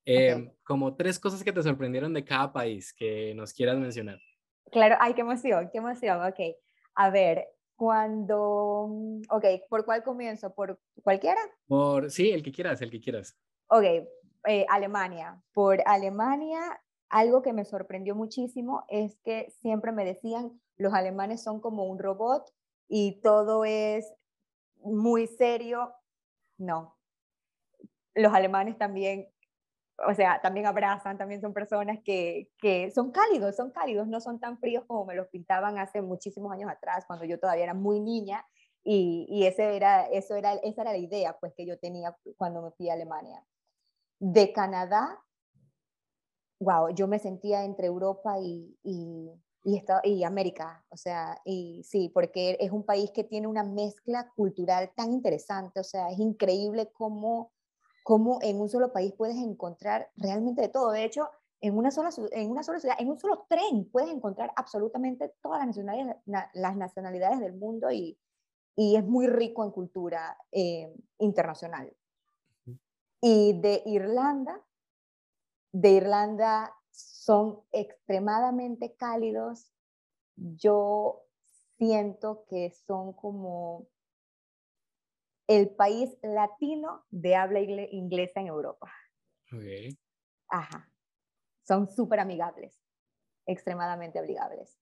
Em, 0.06 0.50
como 0.64 0.96
tres 0.96 1.18
cosas 1.18 1.44
que 1.44 1.52
te 1.52 1.62
sorprendieron 1.62 2.14
de 2.14 2.24
cada 2.24 2.50
país 2.50 2.94
que 2.94 3.34
nos 3.34 3.52
quieras 3.52 3.76
mencionar. 3.76 4.18
Claro, 4.72 4.96
ay, 5.00 5.12
qué 5.12 5.20
emoción, 5.20 5.68
qué 5.70 5.76
emoción, 5.76 6.24
ok. 6.24 6.56
A 6.94 7.10
ver, 7.10 7.44
cuando, 7.76 8.88
mm, 8.90 9.22
ok, 9.30 9.44
¿por 9.68 9.84
cuál 9.84 10.02
comienzo? 10.02 10.54
¿Por 10.54 10.80
cualquiera? 11.02 11.40
Por, 11.68 12.10
sí, 12.10 12.30
el 12.30 12.42
que 12.42 12.52
quieras, 12.52 12.80
el 12.82 12.90
que 12.90 13.00
quieras. 13.00 13.38
Ok, 13.68 13.84
eh, 14.46 14.66
Alemania. 14.68 15.42
Por 15.52 15.82
Alemania, 15.86 16.80
algo 17.08 17.42
que 17.42 17.52
me 17.52 17.64
sorprendió 17.64 18.14
muchísimo 18.14 18.84
es 18.88 19.18
que 19.24 19.50
siempre 19.60 19.92
me 19.92 20.04
decían, 20.04 20.60
los 20.76 20.94
alemanes 20.94 21.42
son 21.42 21.60
como 21.60 21.84
un 21.84 21.98
robot 21.98 22.52
y 22.88 23.20
todo 23.20 23.64
es 23.64 24.12
muy 24.82 25.26
serio. 25.26 25.92
No, 26.58 26.96
los 28.16 28.32
alemanes 28.32 28.78
también 28.78 29.28
o 30.06 30.14
sea, 30.14 30.40
también 30.42 30.66
abrazan, 30.66 31.16
también 31.16 31.40
son 31.40 31.52
personas 31.52 31.98
que, 32.04 32.50
que, 32.58 32.90
son 32.90 33.12
cálidos, 33.12 33.56
son 33.56 33.70
cálidos, 33.70 34.06
no 34.06 34.20
son 34.20 34.38
tan 34.38 34.58
fríos 34.58 34.84
como 34.86 35.06
me 35.06 35.14
los 35.14 35.28
pintaban 35.28 35.78
hace 35.78 36.02
muchísimos 36.02 36.52
años 36.52 36.70
atrás, 36.70 37.04
cuando 37.06 37.24
yo 37.24 37.38
todavía 37.38 37.64
era 37.64 37.74
muy 37.74 38.00
niña, 38.00 38.44
y, 38.84 39.26
y 39.28 39.46
ese 39.46 39.74
era, 39.74 40.06
eso 40.06 40.36
era, 40.36 40.54
esa 40.54 40.82
era 40.82 40.92
la 40.92 40.98
idea 40.98 41.36
pues, 41.40 41.52
que 41.56 41.66
yo 41.66 41.78
tenía 41.78 42.16
cuando 42.36 42.62
me 42.62 42.70
fui 42.72 42.88
a 42.88 42.92
Alemania. 42.92 43.44
De 44.20 44.52
Canadá, 44.52 45.20
wow, 46.60 46.90
yo 46.94 47.08
me 47.08 47.18
sentía 47.18 47.64
entre 47.64 47.86
Europa 47.88 48.38
y, 48.38 48.78
y, 48.84 49.30
y, 49.64 49.82
y 50.04 50.24
América, 50.24 50.84
o 50.90 50.96
sea, 50.96 51.40
y 51.44 51.82
sí, 51.84 52.10
porque 52.14 52.56
es 52.60 52.70
un 52.70 52.84
país 52.84 53.10
que 53.10 53.24
tiene 53.24 53.46
una 53.46 53.64
mezcla 53.64 54.30
cultural 54.36 54.92
tan 54.94 55.12
interesante, 55.12 55.80
o 55.80 55.84
sea, 55.84 56.10
es 56.10 56.18
increíble 56.18 56.90
cómo 56.92 57.52
cómo 58.06 58.38
en 58.40 58.60
un 58.60 58.68
solo 58.68 58.92
país 58.92 59.12
puedes 59.14 59.36
encontrar 59.36 60.12
realmente 60.14 60.62
de 60.62 60.68
todo. 60.68 60.92
De 60.92 61.02
hecho, 61.02 61.28
en 61.60 61.76
una 61.76 61.90
sola, 61.90 62.10
en 62.30 62.52
una 62.52 62.62
sola 62.62 62.78
ciudad, 62.78 62.94
en 63.00 63.10
un 63.10 63.18
solo 63.18 63.46
tren, 63.48 63.90
puedes 63.90 64.10
encontrar 64.10 64.52
absolutamente 64.54 65.34
todas 65.42 65.58
las 65.58 65.66
nacionalidades, 65.66 66.22
las 66.54 66.76
nacionalidades 66.76 67.40
del 67.40 67.54
mundo 67.54 67.90
y, 67.90 68.16
y 68.76 68.94
es 68.94 69.04
muy 69.04 69.26
rico 69.26 69.64
en 69.64 69.72
cultura 69.72 70.38
eh, 70.52 70.94
internacional. 71.18 71.92
Y 73.20 73.60
de 73.60 73.82
Irlanda, 73.86 74.62
de 75.72 75.90
Irlanda 75.90 76.76
son 76.92 77.62
extremadamente 77.72 78.94
cálidos. 78.94 79.72
Yo 80.36 81.22
siento 81.76 82.44
que 82.48 82.70
son 82.86 83.14
como 83.14 83.88
el 85.48 85.70
país 85.70 86.16
latino 86.22 87.04
de 87.10 87.36
habla 87.36 87.60
inglesa 87.60 88.40
en 88.40 88.48
Europa. 88.48 88.92
Ajá. 90.48 90.90
Son 91.62 91.88
súper 91.88 92.20
amigables, 92.20 92.80
extremadamente 93.46 94.18
amigables. 94.18 94.78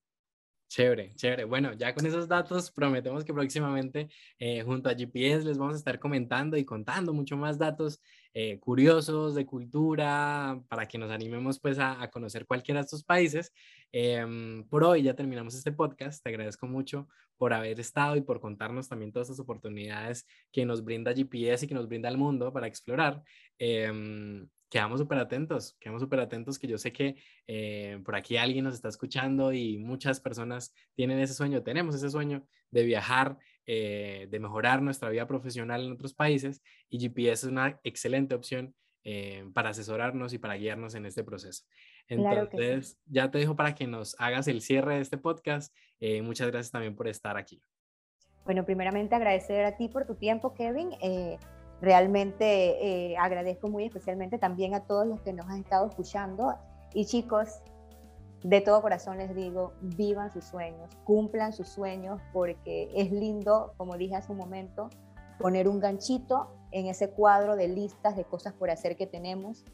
Chévere, 0.74 1.14
chévere. 1.14 1.44
Bueno, 1.44 1.72
ya 1.74 1.94
con 1.94 2.04
esos 2.04 2.26
datos 2.26 2.72
prometemos 2.72 3.24
que 3.24 3.32
próximamente 3.32 4.08
eh, 4.40 4.60
junto 4.64 4.88
a 4.88 4.94
GPS 4.96 5.44
les 5.44 5.56
vamos 5.56 5.74
a 5.74 5.78
estar 5.78 6.00
comentando 6.00 6.56
y 6.56 6.64
contando 6.64 7.12
mucho 7.12 7.36
más 7.36 7.58
datos 7.58 8.00
eh, 8.32 8.58
curiosos 8.58 9.36
de 9.36 9.46
cultura 9.46 10.60
para 10.68 10.86
que 10.86 10.98
nos 10.98 11.12
animemos 11.12 11.60
pues 11.60 11.78
a, 11.78 12.10
conocer 12.10 12.44
cualquiera 12.44 12.80
de 12.80 12.86
estos 12.86 13.04
países. 13.04 13.52
Em, 13.92 14.64
por 14.68 14.82
hoy 14.82 15.04
ya 15.04 15.14
terminamos 15.14 15.54
este 15.54 15.70
podcast. 15.70 16.20
Te 16.24 16.30
agradezco 16.30 16.66
mucho 16.66 17.06
por 17.36 17.52
haber 17.52 17.78
estado 17.78 18.16
y 18.16 18.22
por 18.22 18.40
contarnos 18.40 18.88
también 18.88 19.12
todas 19.12 19.28
estas 19.28 19.44
oportunidades 19.44 20.26
que 20.50 20.66
nos 20.66 20.82
brinda 20.82 21.14
GPS 21.14 21.66
y 21.66 21.68
que 21.68 21.74
nos 21.74 21.86
brinda 21.86 22.08
el 22.08 22.18
mundo 22.18 22.52
para 22.52 22.66
explorar. 22.66 23.22
Quedamos 24.74 24.98
súper 24.98 25.18
atentos, 25.18 25.76
quedamos 25.78 26.02
súper 26.02 26.18
atentos 26.18 26.58
que 26.58 26.66
yo 26.66 26.78
sé 26.78 26.92
que 26.92 27.14
eh, 27.46 28.00
por 28.04 28.16
aquí 28.16 28.36
alguien 28.36 28.64
nos 28.64 28.74
está 28.74 28.88
escuchando 28.88 29.52
y 29.52 29.78
muchas 29.78 30.18
personas 30.18 30.74
tienen 30.96 31.20
ese 31.20 31.32
sueño, 31.32 31.62
tenemos 31.62 31.94
ese 31.94 32.10
sueño 32.10 32.44
de 32.72 32.82
viajar, 32.82 33.38
eh, 33.66 34.26
de 34.28 34.40
mejorar 34.40 34.82
nuestra 34.82 35.10
vida 35.10 35.28
profesional 35.28 35.84
en 35.84 35.92
otros 35.92 36.12
países 36.12 36.60
y 36.88 36.98
GPS 36.98 37.46
es 37.46 37.52
una 37.52 37.78
excelente 37.84 38.34
opción 38.34 38.74
eh, 39.04 39.48
para 39.54 39.68
asesorarnos 39.68 40.32
y 40.32 40.38
para 40.38 40.56
guiarnos 40.56 40.96
en 40.96 41.06
este 41.06 41.22
proceso. 41.22 41.62
Entonces, 42.08 42.98
ya 43.06 43.30
te 43.30 43.38
dejo 43.38 43.54
para 43.54 43.76
que 43.76 43.86
nos 43.86 44.16
hagas 44.18 44.48
el 44.48 44.60
cierre 44.60 44.96
de 44.96 45.02
este 45.02 45.18
podcast. 45.18 45.72
muchas 46.24 46.48
gracias 46.48 46.72
también 46.72 46.96
por 46.96 47.06
estar 47.06 47.36
aquí. 47.36 47.62
Bueno, 48.44 48.64
primeramente 48.64 49.14
agradecer 49.14 49.66
a 49.66 49.76
ti 49.76 49.88
por 49.88 50.04
tu 50.04 50.16
tiempo, 50.16 50.52
Kevin. 50.52 50.90
Realmente 51.84 53.12
eh, 53.12 53.14
agradezco 53.18 53.68
muy 53.68 53.84
especialmente 53.84 54.38
también 54.38 54.74
a 54.74 54.80
todos 54.80 55.06
los 55.06 55.20
que 55.20 55.34
nos 55.34 55.46
han 55.50 55.60
estado 55.60 55.86
escuchando. 55.86 56.54
Y 56.94 57.04
chicos, 57.04 57.60
de 58.42 58.62
todo 58.62 58.80
corazón 58.80 59.18
les 59.18 59.34
digo, 59.34 59.74
vivan 59.82 60.32
sus 60.32 60.44
sueños, 60.44 60.88
cumplan 61.04 61.52
sus 61.52 61.68
sueños, 61.68 62.22
porque 62.32 62.88
es 62.94 63.12
lindo, 63.12 63.74
como 63.76 63.98
dije 63.98 64.16
hace 64.16 64.32
un 64.32 64.38
momento, 64.38 64.88
poner 65.38 65.68
un 65.68 65.78
ganchito 65.78 66.48
en 66.70 66.86
ese 66.86 67.10
cuadro 67.10 67.54
de 67.54 67.68
listas 67.68 68.16
de 68.16 68.24
cosas 68.24 68.54
por 68.54 68.70
hacer 68.70 68.96
que 68.96 69.06
tenemos. 69.06 69.66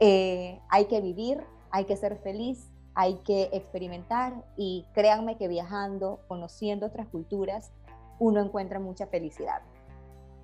Eh, 0.00 0.58
hay 0.70 0.86
que 0.86 1.00
vivir, 1.00 1.40
hay 1.70 1.84
que 1.84 1.94
ser 1.94 2.16
feliz, 2.16 2.68
hay 2.96 3.14
que 3.18 3.48
experimentar 3.52 4.44
y 4.56 4.86
créanme 4.92 5.36
que 5.36 5.46
viajando, 5.46 6.18
conociendo 6.26 6.86
otras 6.86 7.06
culturas, 7.06 7.70
uno 8.18 8.40
encuentra 8.40 8.80
mucha 8.80 9.06
felicidad. 9.06 9.62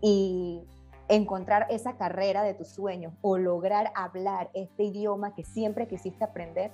Y 0.01 0.63
encontrar 1.11 1.67
esa 1.71 1.97
carrera 1.97 2.43
de 2.43 2.55
tus 2.55 2.69
sueños 2.69 3.13
o 3.21 3.37
lograr 3.37 3.93
hablar 3.95 4.51
este 4.55 4.85
idioma 4.85 5.35
que 5.35 5.45
siempre 5.45 5.89
quisiste 5.89 6.25
aprender, 6.25 6.71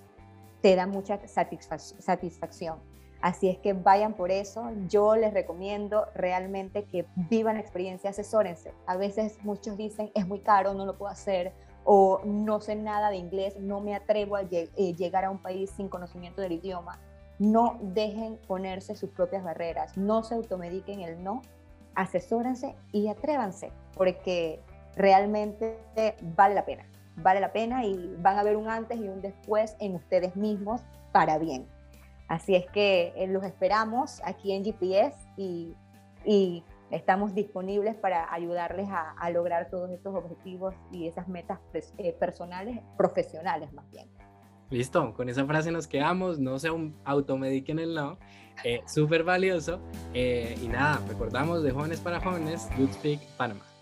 te 0.60 0.76
da 0.76 0.86
mucha 0.86 1.18
satisfacción. 1.26 2.78
Así 3.22 3.48
es 3.48 3.58
que 3.58 3.72
vayan 3.72 4.14
por 4.14 4.30
eso. 4.30 4.70
Yo 4.88 5.16
les 5.16 5.32
recomiendo 5.32 6.06
realmente 6.14 6.84
que 6.84 7.06
vivan 7.16 7.54
la 7.54 7.62
experiencia, 7.62 8.10
asesórense. 8.10 8.72
A 8.86 8.96
veces 8.96 9.38
muchos 9.42 9.76
dicen, 9.76 10.10
es 10.14 10.26
muy 10.28 10.40
caro, 10.40 10.74
no 10.74 10.84
lo 10.84 10.98
puedo 10.98 11.10
hacer, 11.10 11.52
o 11.84 12.20
no 12.24 12.60
sé 12.60 12.76
nada 12.76 13.10
de 13.10 13.16
inglés, 13.16 13.56
no 13.58 13.80
me 13.80 13.94
atrevo 13.94 14.36
a 14.36 14.42
eh, 14.42 14.68
llegar 14.96 15.24
a 15.24 15.30
un 15.30 15.38
país 15.38 15.70
sin 15.70 15.88
conocimiento 15.88 16.42
del 16.42 16.52
idioma. 16.52 17.00
No 17.38 17.78
dejen 17.80 18.38
ponerse 18.46 18.94
sus 18.96 19.10
propias 19.10 19.44
barreras, 19.44 19.96
no 19.96 20.22
se 20.22 20.34
automediquen 20.34 21.00
el 21.00 21.22
no, 21.22 21.42
asesórense 21.96 22.76
y 22.92 23.08
atrévanse, 23.08 23.72
porque 23.94 24.60
realmente 24.94 25.76
vale 26.36 26.54
la 26.54 26.64
pena, 26.64 26.86
vale 27.16 27.40
la 27.40 27.52
pena 27.52 27.84
y 27.84 28.14
van 28.18 28.38
a 28.38 28.44
ver 28.44 28.56
un 28.56 28.68
antes 28.68 28.98
y 28.98 29.08
un 29.08 29.20
después 29.20 29.76
en 29.80 29.96
ustedes 29.96 30.36
mismos 30.36 30.82
para 31.12 31.38
bien. 31.38 31.66
Así 32.28 32.54
es 32.54 32.66
que 32.70 33.12
eh, 33.16 33.26
los 33.26 33.44
esperamos 33.44 34.20
aquí 34.24 34.52
en 34.52 34.64
GPS 34.64 35.16
y, 35.36 35.74
estamos 36.90 37.34
disponibles 37.34 37.94
para 37.96 38.32
ayudarles 38.32 38.88
a, 38.90 39.30
lograr 39.30 39.70
todos 39.70 39.90
estos 39.90 40.14
objetivos 40.14 40.74
y 40.92 41.06
esas 41.06 41.28
metas 41.28 41.60
eh, 41.98 42.12
personales, 42.12 42.80
profesionales 42.96 43.72
más 43.72 43.88
bien. 43.90 44.08
Listo, 44.70 45.14
con 45.14 45.28
esa 45.28 45.44
frase 45.46 45.70
nos 45.70 45.86
quedamos, 45.86 46.40
no 46.40 46.58
se 46.58 46.68
automediquen 47.04 47.78
el 47.78 47.94
no, 47.94 48.18
eh, 48.64 48.82
súper 48.86 49.24
valioso. 49.24 49.80
y 50.14 50.68
nada, 50.68 51.00
recordamos 51.08 51.62
de 51.62 51.72
jóvenes 51.72 52.00
para 52.00 52.20
jóvenes, 52.20 52.68
Good 52.78 52.92
Speak 52.92 53.20
Panamá. 53.36 53.75